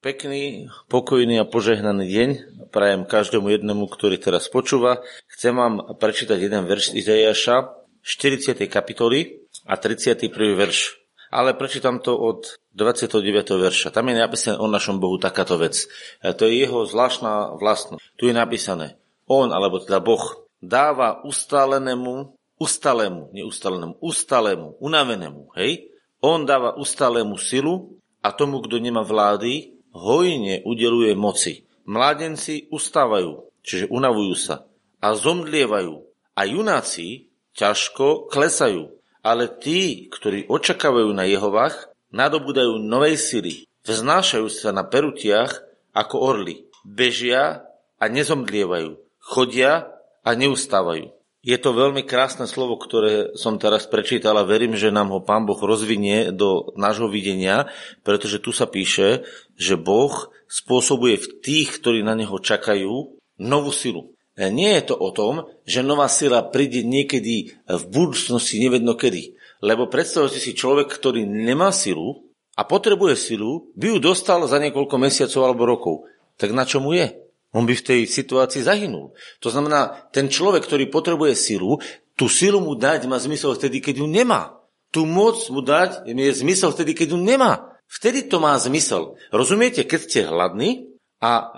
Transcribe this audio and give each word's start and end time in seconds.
Pekný, 0.00 0.72
pokojný 0.88 1.36
a 1.36 1.44
požehnaný 1.44 2.08
deň 2.08 2.30
prajem 2.72 3.04
každému 3.04 3.52
jednému, 3.52 3.84
ktorý 3.84 4.16
teraz 4.16 4.48
počúva. 4.48 5.04
Chcem 5.28 5.52
vám 5.52 5.92
prečítať 6.00 6.40
jeden 6.40 6.64
verš 6.64 6.96
Izajaša, 6.96 7.84
40. 8.00 8.64
kapitoly 8.64 9.44
a 9.68 9.76
31. 9.76 10.32
verš. 10.56 10.96
Ale 11.28 11.52
prečítam 11.52 12.00
to 12.00 12.16
od 12.16 12.56
29. 12.72 13.44
verša. 13.44 13.92
Tam 13.92 14.08
je 14.08 14.16
napísané 14.16 14.56
o 14.56 14.72
našom 14.72 15.04
Bohu 15.04 15.20
takáto 15.20 15.60
vec. 15.60 15.84
A 16.24 16.32
to 16.32 16.48
je 16.48 16.64
jeho 16.64 16.88
zvláštna 16.88 17.60
vlastnosť. 17.60 18.00
Tu 18.16 18.32
je 18.32 18.34
napísané, 18.40 18.96
on, 19.28 19.52
alebo 19.52 19.84
teda 19.84 20.00
Boh, 20.00 20.48
dáva 20.64 21.20
ustálenému, 21.28 22.40
ustalému, 22.56 23.36
neustálenému, 23.36 24.00
ustálému, 24.00 24.80
unavenému, 24.80 25.52
hej? 25.60 25.92
On 26.24 26.40
dáva 26.48 26.72
ustálému 26.80 27.36
silu 27.36 28.00
a 28.24 28.32
tomu, 28.32 28.64
kto 28.64 28.80
nemá 28.80 29.04
vlády, 29.04 29.76
hojne 29.94 30.62
udeluje 30.66 31.14
moci. 31.18 31.66
Mládenci 31.86 32.70
ustávajú, 32.70 33.50
čiže 33.66 33.90
unavujú 33.90 34.34
sa 34.38 34.70
a 35.00 35.16
zomdlievajú. 35.16 36.06
A 36.36 36.46
junáci 36.46 37.32
ťažko 37.56 38.30
klesajú. 38.30 38.94
Ale 39.20 39.52
tí, 39.60 40.08
ktorí 40.08 40.48
očakávajú 40.48 41.12
na 41.12 41.28
Jehovách, 41.28 41.92
nadobudajú 42.08 42.80
novej 42.80 43.20
sily. 43.20 43.54
Vznášajú 43.84 44.48
sa 44.48 44.72
na 44.72 44.88
perutiach 44.88 45.60
ako 45.92 46.16
orly. 46.16 46.64
Bežia 46.86 47.68
a 48.00 48.04
nezomdlievajú. 48.08 48.96
Chodia 49.20 49.92
a 50.24 50.30
neustávajú. 50.32 51.12
Je 51.40 51.56
to 51.56 51.72
veľmi 51.72 52.04
krásne 52.04 52.44
slovo, 52.44 52.76
ktoré 52.76 53.32
som 53.32 53.56
teraz 53.56 53.88
prečítal 53.88 54.36
a 54.36 54.44
verím, 54.44 54.76
že 54.76 54.92
nám 54.92 55.08
ho 55.08 55.24
Pán 55.24 55.48
Boh 55.48 55.56
rozvinie 55.56 56.36
do 56.36 56.68
nášho 56.76 57.08
videnia, 57.08 57.64
pretože 58.04 58.44
tu 58.44 58.52
sa 58.52 58.68
píše, 58.68 59.24
že 59.56 59.80
Boh 59.80 60.28
spôsobuje 60.52 61.16
v 61.16 61.28
tých, 61.40 61.80
ktorí 61.80 62.04
na 62.04 62.12
Neho 62.12 62.36
čakajú, 62.36 63.16
novú 63.40 63.72
silu. 63.72 64.12
E, 64.36 64.52
nie 64.52 64.68
je 64.76 64.92
to 64.92 65.00
o 65.00 65.08
tom, 65.16 65.48
že 65.64 65.80
nová 65.80 66.12
sila 66.12 66.44
príde 66.44 66.84
niekedy 66.84 67.56
v 67.64 67.84
budúcnosti, 67.88 68.60
nevedno 68.60 68.92
kedy. 68.92 69.32
Lebo 69.64 69.88
predstavte 69.88 70.36
si 70.36 70.52
človek, 70.52 70.92
ktorý 70.92 71.24
nemá 71.24 71.72
silu 71.72 72.28
a 72.52 72.68
potrebuje 72.68 73.16
silu, 73.16 73.72
by 73.80 73.96
ju 73.96 73.98
dostal 74.12 74.44
za 74.44 74.60
niekoľko 74.60 74.96
mesiacov 75.00 75.40
alebo 75.40 75.64
rokov. 75.64 75.94
Tak 76.36 76.52
na 76.52 76.68
čomu 76.68 76.92
je? 76.92 77.29
On 77.50 77.66
by 77.66 77.74
v 77.74 77.86
tej 77.86 78.00
situácii 78.06 78.62
zahynul. 78.62 79.10
To 79.42 79.48
znamená, 79.50 80.10
ten 80.14 80.30
človek, 80.30 80.66
ktorý 80.66 80.86
potrebuje 80.86 81.34
silu, 81.34 81.82
tú 82.14 82.30
silu 82.30 82.62
mu 82.62 82.78
dať 82.78 83.10
má 83.10 83.18
zmysel 83.18 83.58
vtedy, 83.58 83.82
keď 83.82 84.04
ju 84.04 84.06
nemá. 84.06 84.60
Tú 84.90 85.06
moc 85.06 85.38
mu 85.50 85.62
dať 85.62 86.06
je 86.06 86.32
zmysel 86.34 86.70
vtedy, 86.74 86.94
keď 86.94 87.14
ju 87.14 87.18
nemá. 87.18 87.70
Vtedy 87.90 88.30
to 88.30 88.38
má 88.38 88.54
zmysel. 88.58 89.18
Rozumiete, 89.34 89.82
keď 89.82 90.00
ste 90.06 90.20
hladní 90.30 90.90
a 91.18 91.50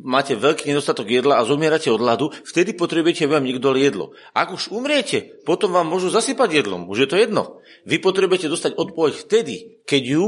máte 0.00 0.32
veľký 0.32 0.72
nedostatok 0.72 1.12
jedla 1.12 1.38
a 1.38 1.46
zomierate 1.46 1.92
od 1.92 2.00
hladu, 2.00 2.32
vtedy 2.48 2.72
potrebujete 2.72 3.28
vám 3.28 3.44
niekto 3.44 3.76
jedlo. 3.76 4.16
Ak 4.32 4.56
už 4.56 4.72
umriete, 4.72 5.36
potom 5.44 5.76
vám 5.76 5.86
môžu 5.86 6.08
zasypať 6.08 6.64
jedlom. 6.64 6.88
Už 6.88 7.04
je 7.04 7.08
to 7.12 7.20
jedno. 7.20 7.60
Vy 7.84 8.00
potrebujete 8.00 8.48
dostať 8.48 8.72
odpoveď 8.76 9.12
vtedy, 9.20 9.84
keď 9.84 10.02
ju 10.16 10.24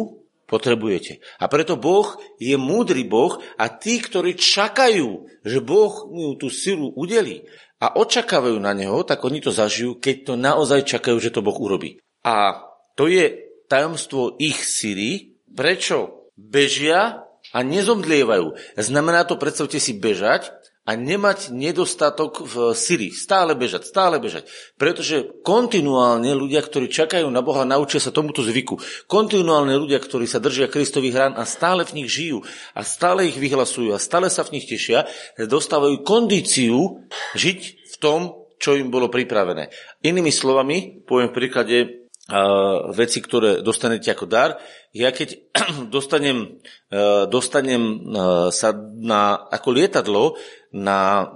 potrebujete. 0.48 1.20
A 1.38 1.46
preto 1.46 1.76
Boh 1.76 2.16
je 2.40 2.56
múdry 2.56 3.04
Boh 3.04 3.36
a 3.60 3.68
tí, 3.68 4.00
ktorí 4.00 4.34
čakajú, 4.34 5.28
že 5.44 5.58
Boh 5.60 6.08
mu 6.08 6.34
tú 6.40 6.48
silu 6.48 6.90
udeli 6.96 7.44
a 7.78 7.94
očakávajú 7.94 8.58
na 8.58 8.72
Neho, 8.74 9.04
tak 9.04 9.22
oni 9.22 9.38
to 9.44 9.54
zažijú, 9.54 10.00
keď 10.00 10.16
to 10.24 10.34
naozaj 10.34 10.88
čakajú, 10.88 11.20
že 11.20 11.30
to 11.30 11.44
Boh 11.44 11.54
urobí. 11.54 12.00
A 12.24 12.64
to 12.98 13.06
je 13.06 13.38
tajomstvo 13.70 14.40
ich 14.40 14.58
síly, 14.64 15.38
prečo 15.52 16.26
bežia 16.34 17.28
a 17.54 17.58
nezomdlievajú. 17.62 18.76
Znamená 18.76 19.24
to, 19.24 19.38
predstavte 19.38 19.78
si, 19.78 19.96
bežať 19.96 20.52
a 20.88 20.96
nemať 20.96 21.52
nedostatok 21.52 22.48
v 22.48 22.72
sily. 22.72 23.12
Stále 23.12 23.52
bežať, 23.52 23.84
stále 23.92 24.16
bežať. 24.16 24.48
Pretože 24.80 25.44
kontinuálne 25.44 26.32
ľudia, 26.32 26.64
ktorí 26.64 26.88
čakajú 26.88 27.28
na 27.28 27.44
Boha, 27.44 27.68
naučia 27.68 28.00
sa 28.00 28.08
tomuto 28.08 28.40
zvyku. 28.40 28.80
Kontinuálne 29.04 29.76
ľudia, 29.76 30.00
ktorí 30.00 30.24
sa 30.24 30.40
držia 30.40 30.72
Kristových 30.72 31.16
rán 31.20 31.34
a 31.36 31.44
stále 31.44 31.84
v 31.84 32.00
nich 32.00 32.08
žijú 32.08 32.40
a 32.72 32.80
stále 32.88 33.28
ich 33.28 33.36
vyhlasujú 33.36 33.92
a 33.92 34.00
stále 34.00 34.32
sa 34.32 34.48
v 34.48 34.56
nich 34.56 34.64
tešia, 34.64 35.04
dostávajú 35.36 36.00
kondíciu 36.08 37.04
žiť 37.36 37.60
v 37.84 37.96
tom, 38.00 38.48
čo 38.56 38.72
im 38.72 38.88
bolo 38.88 39.12
pripravené. 39.12 39.68
Inými 40.00 40.32
slovami, 40.32 41.04
poviem 41.04 41.28
v 41.28 41.36
príklade 41.36 41.76
uh, 41.84 42.90
veci, 42.96 43.22
ktoré 43.22 43.60
dostanete 43.60 44.10
ako 44.10 44.24
dar, 44.24 44.56
ja 44.96 45.12
keď 45.12 45.38
dostanem, 45.94 46.58
uh, 46.90 47.28
dostanem 47.30 47.82
uh, 48.08 48.48
sa 48.48 48.74
na, 48.98 49.46
ako 49.52 49.68
lietadlo 49.72 50.34
na, 50.72 51.28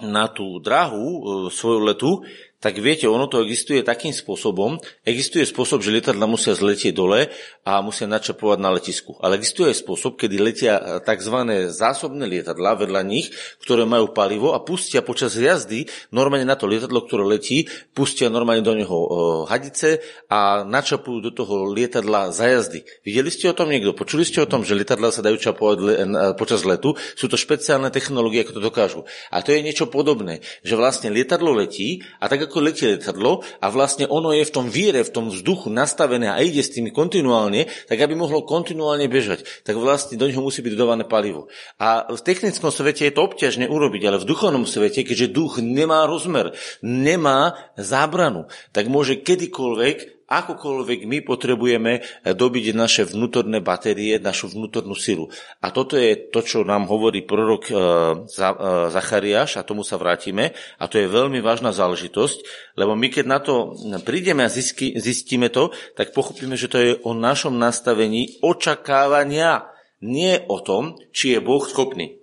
na 0.00 0.24
tú 0.28 0.60
dráhu 0.60 1.04
e, 1.04 1.20
svoju 1.52 1.80
letu, 1.84 2.12
tak 2.60 2.76
viete, 2.76 3.08
ono 3.08 3.24
to 3.24 3.40
existuje 3.40 3.80
takým 3.80 4.12
spôsobom. 4.12 4.76
Existuje 5.08 5.48
spôsob, 5.48 5.80
že 5.80 5.96
lietadla 5.96 6.28
musia 6.28 6.52
zletieť 6.52 6.92
dole 6.92 7.32
a 7.64 7.80
musia 7.80 8.04
načapovať 8.04 8.58
na 8.60 8.76
letisku. 8.76 9.16
Ale 9.24 9.40
existuje 9.40 9.72
aj 9.72 9.80
spôsob, 9.80 10.20
kedy 10.20 10.36
letia 10.36 11.00
tzv. 11.00 11.36
zásobné 11.72 12.28
lietadla 12.28 12.76
vedľa 12.76 13.00
nich, 13.08 13.32
ktoré 13.64 13.88
majú 13.88 14.12
palivo 14.12 14.52
a 14.52 14.60
pustia 14.60 15.00
počas 15.00 15.40
jazdy 15.40 15.88
normálne 16.12 16.44
na 16.44 16.52
to 16.52 16.68
lietadlo, 16.68 17.00
ktoré 17.08 17.24
letí, 17.24 17.64
pustia 17.96 18.28
normálne 18.28 18.60
do 18.60 18.76
neho 18.76 18.92
e, 18.92 19.08
hadice 19.48 20.04
a 20.28 20.60
načapujú 20.60 21.24
do 21.24 21.32
toho 21.32 21.64
lietadla 21.64 22.28
za 22.28 22.44
jazdy. 22.44 22.84
Videli 23.08 23.32
ste 23.32 23.48
o 23.48 23.56
tom 23.56 23.72
niekto? 23.72 23.96
Počuli 23.96 24.28
ste 24.28 24.44
o 24.44 24.50
tom, 24.50 24.68
že 24.68 24.76
lietadla 24.76 25.08
sa 25.08 25.24
dajú 25.24 25.40
čapovať 25.40 25.78
le, 25.80 25.92
e, 25.96 26.06
počas 26.36 26.68
letu? 26.68 26.92
Sú 27.16 27.24
to 27.24 27.40
špeciálne 27.40 27.88
technológie, 27.88 28.44
ako 28.44 28.60
to 28.60 28.62
dokážu. 28.68 29.00
A 29.32 29.40
to 29.40 29.56
je 29.56 29.64
niečo 29.64 29.88
podobné, 29.88 30.44
že 30.60 30.76
vlastne 30.76 31.08
lietadlo 31.08 31.56
letí 31.56 32.04
a 32.20 32.28
tak 32.28 32.49
letadlo 32.58 33.46
a 33.62 33.70
vlastne 33.70 34.10
ono 34.10 34.34
je 34.34 34.42
v 34.42 34.50
tom 34.50 34.66
víre, 34.66 35.06
v 35.06 35.14
tom 35.14 35.30
vzduchu 35.30 35.70
nastavené 35.70 36.26
a 36.26 36.42
ide 36.42 36.58
s 36.58 36.74
tými 36.74 36.90
kontinuálne, 36.90 37.70
tak 37.86 38.02
aby 38.02 38.18
mohlo 38.18 38.42
kontinuálne 38.42 39.06
bežať, 39.06 39.46
tak 39.62 39.78
vlastne 39.78 40.18
do 40.18 40.26
neho 40.26 40.42
musí 40.42 40.58
byť 40.66 40.74
dodavané 40.74 41.06
palivo. 41.06 41.46
A 41.78 42.10
v 42.10 42.18
technickom 42.18 42.74
svete 42.74 43.06
je 43.06 43.14
to 43.14 43.30
obťažné 43.30 43.70
urobiť, 43.70 44.02
ale 44.10 44.18
v 44.18 44.26
duchovnom 44.26 44.66
svete, 44.66 45.06
keďže 45.06 45.30
duch 45.30 45.62
nemá 45.62 46.10
rozmer, 46.10 46.58
nemá 46.82 47.54
zábranu, 47.78 48.50
tak 48.74 48.90
môže 48.90 49.20
kedykoľvek 49.22 50.19
akokoľvek 50.30 51.10
my 51.10 51.18
potrebujeme 51.26 51.92
eh, 51.98 52.04
dobiť 52.30 52.72
naše 52.72 53.02
vnútorné 53.10 53.58
batérie, 53.58 54.22
našu 54.22 54.54
vnútornú 54.54 54.94
silu. 54.94 55.26
A 55.58 55.74
toto 55.74 55.98
je 55.98 56.14
to, 56.30 56.40
čo 56.46 56.62
nám 56.62 56.86
hovorí 56.86 57.26
prorok 57.26 57.62
eh, 57.68 57.74
eh, 57.74 58.54
Zachariáš 58.94 59.58
a 59.58 59.66
tomu 59.66 59.82
sa 59.82 59.98
vrátime. 59.98 60.54
A 60.78 60.86
to 60.86 61.02
je 61.02 61.10
veľmi 61.10 61.42
vážna 61.42 61.74
záležitosť, 61.74 62.70
lebo 62.78 62.94
my 62.94 63.10
keď 63.10 63.24
na 63.26 63.42
to 63.42 63.74
prídeme 64.06 64.46
a 64.46 64.52
zistíme 64.52 65.50
to, 65.50 65.74
tak 65.98 66.14
pochopíme, 66.14 66.54
že 66.54 66.70
to 66.70 66.78
je 66.78 66.92
o 67.02 67.12
našom 67.12 67.58
nastavení 67.58 68.38
očakávania, 68.40 69.66
nie 70.00 70.40
o 70.48 70.62
tom, 70.62 70.96
či 71.12 71.36
je 71.36 71.40
Boh 71.42 71.60
schopný. 71.66 72.20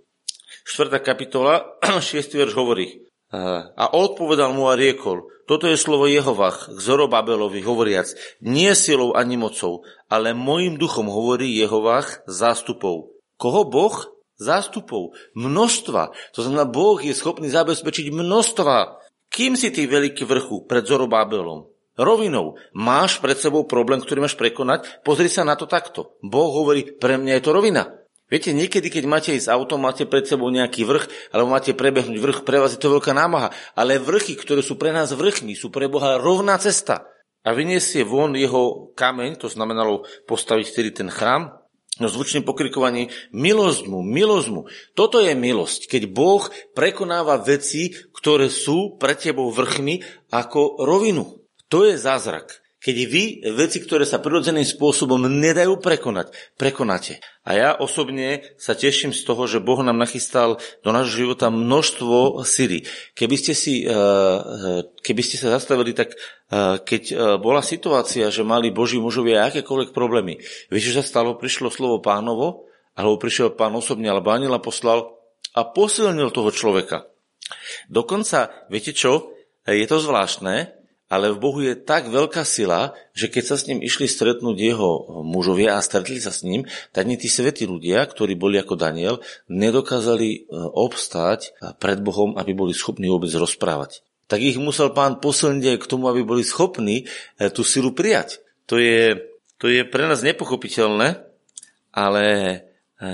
4. 0.68 1.00
kapitola, 1.00 1.80
6. 2.04 2.36
verš 2.36 2.54
hovorí, 2.56 3.07
a 3.32 3.86
odpovedal 3.92 4.56
mu 4.56 4.72
a 4.72 4.80
riekol, 4.80 5.28
toto 5.48 5.68
je 5.68 5.80
slovo 5.80 6.12
Jehovach 6.12 6.68
k 6.68 6.80
Zorobabelovi 6.80 7.64
hovoriac, 7.64 8.12
nie 8.44 8.72
silou 8.76 9.16
ani 9.16 9.40
mocou, 9.40 9.88
ale 10.12 10.36
mojim 10.36 10.76
duchom 10.76 11.08
hovorí 11.08 11.56
Jehovach 11.56 12.24
zástupov. 12.28 13.16
Koho 13.40 13.64
Boh? 13.64 13.96
Zástupov. 14.38 15.18
Množstva. 15.34 16.14
To 16.38 16.40
znamená, 16.46 16.70
Boh 16.70 17.00
je 17.02 17.16
schopný 17.16 17.50
zabezpečiť 17.50 18.14
množstva. 18.14 19.02
Kým 19.34 19.58
si 19.58 19.74
ty 19.74 19.90
veľký 19.90 20.30
vrchu 20.30 20.68
pred 20.70 20.86
Zorobabelom? 20.86 21.66
Rovinou. 21.98 22.62
Máš 22.78 23.18
pred 23.18 23.34
sebou 23.42 23.66
problém, 23.66 23.98
ktorý 23.98 24.22
máš 24.22 24.38
prekonať? 24.38 25.02
Pozri 25.02 25.26
sa 25.34 25.42
na 25.42 25.58
to 25.58 25.66
takto. 25.66 26.14
Boh 26.22 26.54
hovorí, 26.54 26.86
pre 27.02 27.18
mňa 27.18 27.42
je 27.42 27.44
to 27.44 27.52
rovina. 27.58 27.97
Viete, 28.28 28.52
niekedy, 28.52 28.92
keď 28.92 29.04
máte 29.08 29.32
ísť 29.32 29.48
autom, 29.48 29.88
máte 29.88 30.04
pred 30.04 30.28
sebou 30.28 30.52
nejaký 30.52 30.84
vrch, 30.84 31.32
alebo 31.32 31.56
máte 31.56 31.72
prebehnúť 31.72 32.20
vrch, 32.20 32.40
pre 32.44 32.60
vás 32.60 32.76
je 32.76 32.82
to 32.84 32.92
veľká 32.92 33.16
námaha. 33.16 33.56
Ale 33.72 34.04
vrchy, 34.04 34.36
ktoré 34.36 34.60
sú 34.60 34.76
pre 34.76 34.92
nás 34.92 35.16
vrchmi, 35.16 35.56
sú 35.56 35.72
pre 35.72 35.88
Boha 35.88 36.20
rovná 36.20 36.60
cesta. 36.60 37.08
A 37.48 37.56
vyniesie 37.56 38.04
von 38.04 38.36
jeho 38.36 38.92
kameň, 39.00 39.40
to 39.40 39.48
znamenalo 39.48 40.04
postaviť 40.28 40.66
vtedy 40.68 40.90
ten 40.92 41.08
chrám, 41.08 41.56
no 42.04 42.12
zvučným 42.12 42.44
pokrikovaní 42.44 43.08
milosť 43.32 43.88
mu, 43.88 44.04
milosť 44.04 44.48
mu. 44.52 44.68
Toto 44.92 45.24
je 45.24 45.32
milosť, 45.32 45.88
keď 45.88 46.04
Boh 46.12 46.44
prekonáva 46.76 47.40
veci, 47.40 47.96
ktoré 48.12 48.52
sú 48.52 49.00
pre 49.00 49.16
tebou 49.16 49.48
vrchmi 49.56 50.04
ako 50.36 50.84
rovinu. 50.84 51.48
To 51.72 51.88
je 51.88 51.96
zázrak. 51.96 52.67
Keď 52.78 52.98
vy 53.10 53.24
veci, 53.58 53.82
ktoré 53.82 54.06
sa 54.06 54.22
prirodzeným 54.22 54.66
spôsobom 54.66 55.26
nedajú 55.26 55.82
prekonať, 55.82 56.30
prekonáte. 56.62 57.18
A 57.42 57.58
ja 57.58 57.70
osobne 57.74 58.46
sa 58.62 58.78
teším 58.78 59.18
z 59.18 59.26
toho, 59.26 59.50
že 59.50 59.58
Boh 59.58 59.82
nám 59.82 59.98
nachystal 59.98 60.62
do 60.86 60.94
nášho 60.94 61.26
života 61.26 61.50
množstvo 61.50 62.46
síly. 62.46 62.86
Keby 63.18 63.36
ste, 63.42 63.58
si, 63.58 63.82
eh, 63.82 63.90
eh, 63.90 64.86
keby 65.02 65.22
ste 65.26 65.42
sa 65.42 65.58
zastavili, 65.58 65.98
tak 65.98 66.14
eh, 66.14 66.78
keď 66.78 67.38
bola 67.42 67.66
situácia, 67.66 68.30
že 68.30 68.46
mali 68.46 68.70
Boží 68.70 69.02
mužovia 69.02 69.50
akékoľvek 69.50 69.90
problémy, 69.90 70.38
vieš, 70.70 70.94
čo 70.94 71.02
sa 71.02 71.04
stalo? 71.04 71.34
Prišlo 71.34 71.74
slovo 71.74 71.98
pánovo 71.98 72.70
alebo 72.98 73.22
prišiel 73.22 73.54
pán 73.54 73.78
osobne, 73.78 74.10
alebo 74.10 74.34
aniela 74.34 74.58
poslal 74.58 75.18
a 75.54 75.62
posilnil 75.62 76.34
toho 76.34 76.50
človeka. 76.50 77.06
Dokonca, 77.88 78.66
viete 78.74 78.92
čo, 78.92 79.38
je 79.70 79.86
to 79.86 80.02
zvláštne, 80.02 80.77
ale 81.08 81.32
v 81.32 81.40
Bohu 81.40 81.60
je 81.64 81.80
tak 81.80 82.12
veľká 82.12 82.44
sila, 82.44 82.92
že 83.16 83.32
keď 83.32 83.44
sa 83.44 83.56
s 83.56 83.72
ním 83.72 83.80
išli 83.80 84.12
stretnúť 84.12 84.58
jeho 84.60 85.24
mužovia 85.24 85.80
a 85.80 85.84
stretli 85.84 86.20
sa 86.20 86.36
s 86.36 86.44
ním, 86.44 86.68
tak 86.92 87.08
ani 87.08 87.16
tí 87.16 87.32
svätí 87.32 87.64
ľudia, 87.64 88.04
ktorí 88.04 88.36
boli 88.36 88.60
ako 88.60 88.76
Daniel, 88.76 89.24
nedokázali 89.48 90.28
e, 90.28 90.40
obstáť 90.76 91.56
pred 91.80 92.04
Bohom, 92.04 92.36
aby 92.36 92.52
boli 92.52 92.76
schopní 92.76 93.08
vôbec 93.08 93.32
rozprávať. 93.32 94.04
Tak 94.28 94.44
ich 94.44 94.60
musel 94.60 94.92
pán 94.92 95.24
posilniť 95.24 95.66
aj 95.72 95.78
k 95.80 95.90
tomu, 95.90 96.12
aby 96.12 96.28
boli 96.28 96.44
schopní 96.44 97.08
e, 97.40 97.48
tú 97.56 97.64
silu 97.64 97.96
prijať. 97.96 98.44
To 98.68 98.76
je, 98.76 99.32
to 99.64 99.72
je 99.72 99.88
pre 99.88 100.12
nás 100.12 100.20
nepochopiteľné, 100.20 101.24
ale 101.96 102.24
e, 102.36 102.58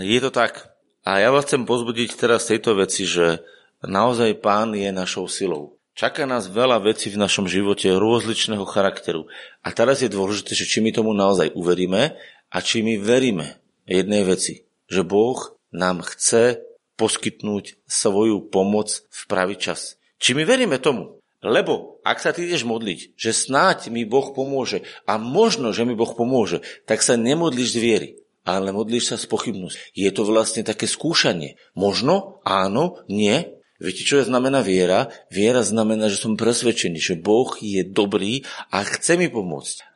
je 0.02 0.18
to 0.18 0.34
tak. 0.34 0.74
A 1.06 1.22
ja 1.22 1.30
vás 1.30 1.46
chcem 1.46 1.70
pozbudiť 1.70 2.18
teraz 2.18 2.50
tejto 2.50 2.74
veci, 2.74 3.06
že 3.06 3.46
naozaj 3.86 4.42
pán 4.42 4.74
je 4.74 4.90
našou 4.90 5.30
silou. 5.30 5.78
Čaká 5.94 6.26
nás 6.26 6.50
veľa 6.50 6.82
vecí 6.82 7.14
v 7.14 7.22
našom 7.22 7.46
živote 7.46 7.86
rôzličného 7.94 8.66
charakteru. 8.66 9.30
A 9.62 9.70
teraz 9.70 10.02
je 10.02 10.10
dôležité, 10.10 10.58
že 10.58 10.66
či 10.66 10.82
my 10.82 10.90
tomu 10.90 11.14
naozaj 11.14 11.54
uveríme 11.54 12.18
a 12.50 12.58
či 12.66 12.82
my 12.82 12.98
veríme 12.98 13.62
jednej 13.86 14.26
veci, 14.26 14.66
že 14.90 15.06
Boh 15.06 15.54
nám 15.70 16.02
chce 16.02 16.66
poskytnúť 16.98 17.78
svoju 17.86 18.42
pomoc 18.50 19.06
v 19.06 19.22
pravý 19.30 19.54
čas. 19.54 20.02
Či 20.18 20.34
my 20.34 20.50
veríme 20.50 20.82
tomu, 20.82 21.22
lebo 21.46 22.02
ak 22.02 22.26
sa 22.26 22.34
ty 22.34 22.50
ideš 22.50 22.66
modliť, 22.66 23.14
že 23.14 23.30
snáď 23.30 23.94
mi 23.94 24.02
Boh 24.02 24.34
pomôže 24.34 24.82
a 25.06 25.22
možno, 25.22 25.78
že 25.78 25.86
mi 25.86 25.94
Boh 25.94 26.10
pomôže, 26.10 26.66
tak 26.90 27.06
sa 27.06 27.22
nemodlíš 27.22 27.70
z 27.70 27.78
viery, 27.78 28.10
ale 28.42 28.74
modlíš 28.74 29.14
sa 29.14 29.18
z 29.22 29.30
pochybnosť. 29.30 29.94
Je 29.94 30.10
to 30.10 30.26
vlastne 30.26 30.66
také 30.66 30.90
skúšanie. 30.90 31.62
Možno, 31.78 32.42
áno, 32.42 33.06
nie, 33.06 33.62
Viete, 33.84 34.08
čo 34.08 34.24
je 34.24 34.32
znamená 34.32 34.64
viera? 34.64 35.12
Viera 35.28 35.60
znamená, 35.60 36.08
že 36.08 36.16
som 36.16 36.40
presvedčený, 36.40 37.04
že 37.04 37.20
Boh 37.20 37.52
je 37.60 37.84
dobrý 37.84 38.48
a 38.72 38.88
chce 38.88 39.20
mi 39.20 39.28
pomôcť. 39.28 39.94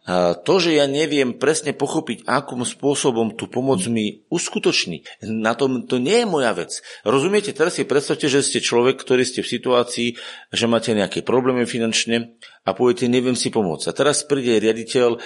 To, 0.47 0.53
že 0.55 0.71
ja 0.71 0.87
neviem 0.87 1.35
presne 1.35 1.75
pochopiť, 1.75 2.23
akým 2.23 2.63
spôsobom 2.63 3.35
tú 3.35 3.51
pomoc 3.51 3.83
mi 3.91 4.23
uskutoční, 4.31 5.03
na 5.19 5.51
tom 5.51 5.83
to 5.83 5.99
nie 5.99 6.23
je 6.23 6.27
moja 6.27 6.55
vec. 6.55 6.79
Rozumiete? 7.03 7.51
Teraz 7.51 7.75
si 7.75 7.83
predstavte, 7.83 8.31
že 8.31 8.39
ste 8.39 8.63
človek, 8.63 8.95
ktorý 8.95 9.27
ste 9.27 9.43
v 9.43 9.51
situácii, 9.51 10.09
že 10.51 10.65
máte 10.71 10.95
nejaké 10.95 11.27
problémy 11.27 11.67
finančne 11.67 12.39
a 12.63 12.71
poviete, 12.71 13.11
neviem 13.11 13.35
si 13.35 13.51
pomôcť. 13.51 13.91
A 13.91 13.95
teraz 13.95 14.23
príde 14.23 14.63
riaditeľ 14.63 15.09
e, 15.15 15.19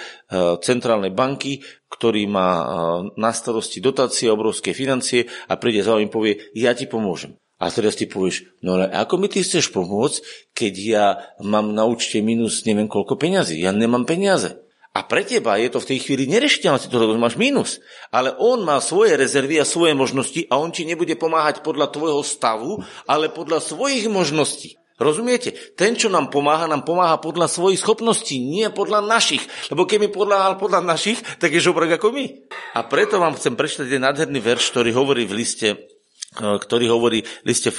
centrálnej 0.62 1.14
banky, 1.14 1.62
ktorý 1.86 2.26
má 2.26 2.50
e, 2.50 2.64
na 3.22 3.30
starosti 3.30 3.78
dotácie, 3.78 4.30
obrovské 4.30 4.74
financie 4.74 5.30
a 5.46 5.58
príde 5.58 5.86
za 5.86 5.94
vami 5.94 6.10
povie, 6.10 6.50
ja 6.58 6.74
ti 6.74 6.90
pomôžem. 6.90 7.38
A 7.62 7.70
teraz 7.70 7.94
ty 7.94 8.10
povieš, 8.10 8.58
no 8.66 8.74
ale 8.74 8.90
ako 8.90 9.22
mi 9.22 9.30
ty 9.30 9.46
chceš 9.46 9.70
pomôcť, 9.70 10.50
keď 10.50 10.74
ja 10.82 11.06
mám 11.38 11.70
na 11.70 11.86
účte 11.86 12.18
minus 12.18 12.66
neviem 12.66 12.90
koľko 12.90 13.14
peňazí? 13.14 13.62
Ja 13.62 13.70
nemám 13.70 14.02
peniaze. 14.02 14.58
A 14.92 15.06
pre 15.06 15.22
teba 15.22 15.56
je 15.56 15.70
to 15.70 15.78
v 15.78 15.88
tej 15.94 15.98
chvíli 16.04 16.28
nerešiteľné, 16.28 16.90
to, 16.90 16.98
lebo 16.98 17.16
máš 17.16 17.38
mínus. 17.38 17.80
Ale 18.10 18.34
on 18.36 18.66
má 18.66 18.76
svoje 18.82 19.16
rezervy 19.16 19.62
a 19.62 19.64
svoje 19.64 19.94
možnosti 19.94 20.42
a 20.50 20.58
on 20.58 20.74
ti 20.74 20.84
nebude 20.84 21.14
pomáhať 21.16 21.64
podľa 21.64 21.88
tvojho 21.94 22.20
stavu, 22.20 22.82
ale 23.06 23.32
podľa 23.32 23.62
svojich 23.62 24.10
možností. 24.10 24.76
Rozumiete? 25.00 25.56
Ten, 25.78 25.96
čo 25.96 26.12
nám 26.12 26.28
pomáha, 26.28 26.68
nám 26.68 26.84
pomáha 26.84 27.16
podľa 27.16 27.48
svojich 27.48 27.80
schopností, 27.80 28.36
nie 28.42 28.68
podľa 28.68 29.00
našich. 29.00 29.42
Lebo 29.72 29.88
keď 29.88 29.98
mi 30.02 30.10
podľahal 30.12 30.60
podľa 30.60 30.84
našich, 30.84 31.24
tak 31.40 31.56
je 31.56 31.64
žobrak 31.64 31.96
ako 31.96 32.12
my. 32.12 32.24
A 32.76 32.84
preto 32.84 33.16
vám 33.16 33.38
chcem 33.38 33.56
prečítať 33.56 33.88
jeden 33.88 34.04
nádherný 34.04 34.44
verš, 34.44 34.70
ktorý 34.76 34.92
hovorí 34.92 35.24
v 35.24 35.40
liste 35.40 35.91
ktorý 36.32 36.88
hovorí 36.88 37.20
liste 37.44 37.68
e, 37.68 37.76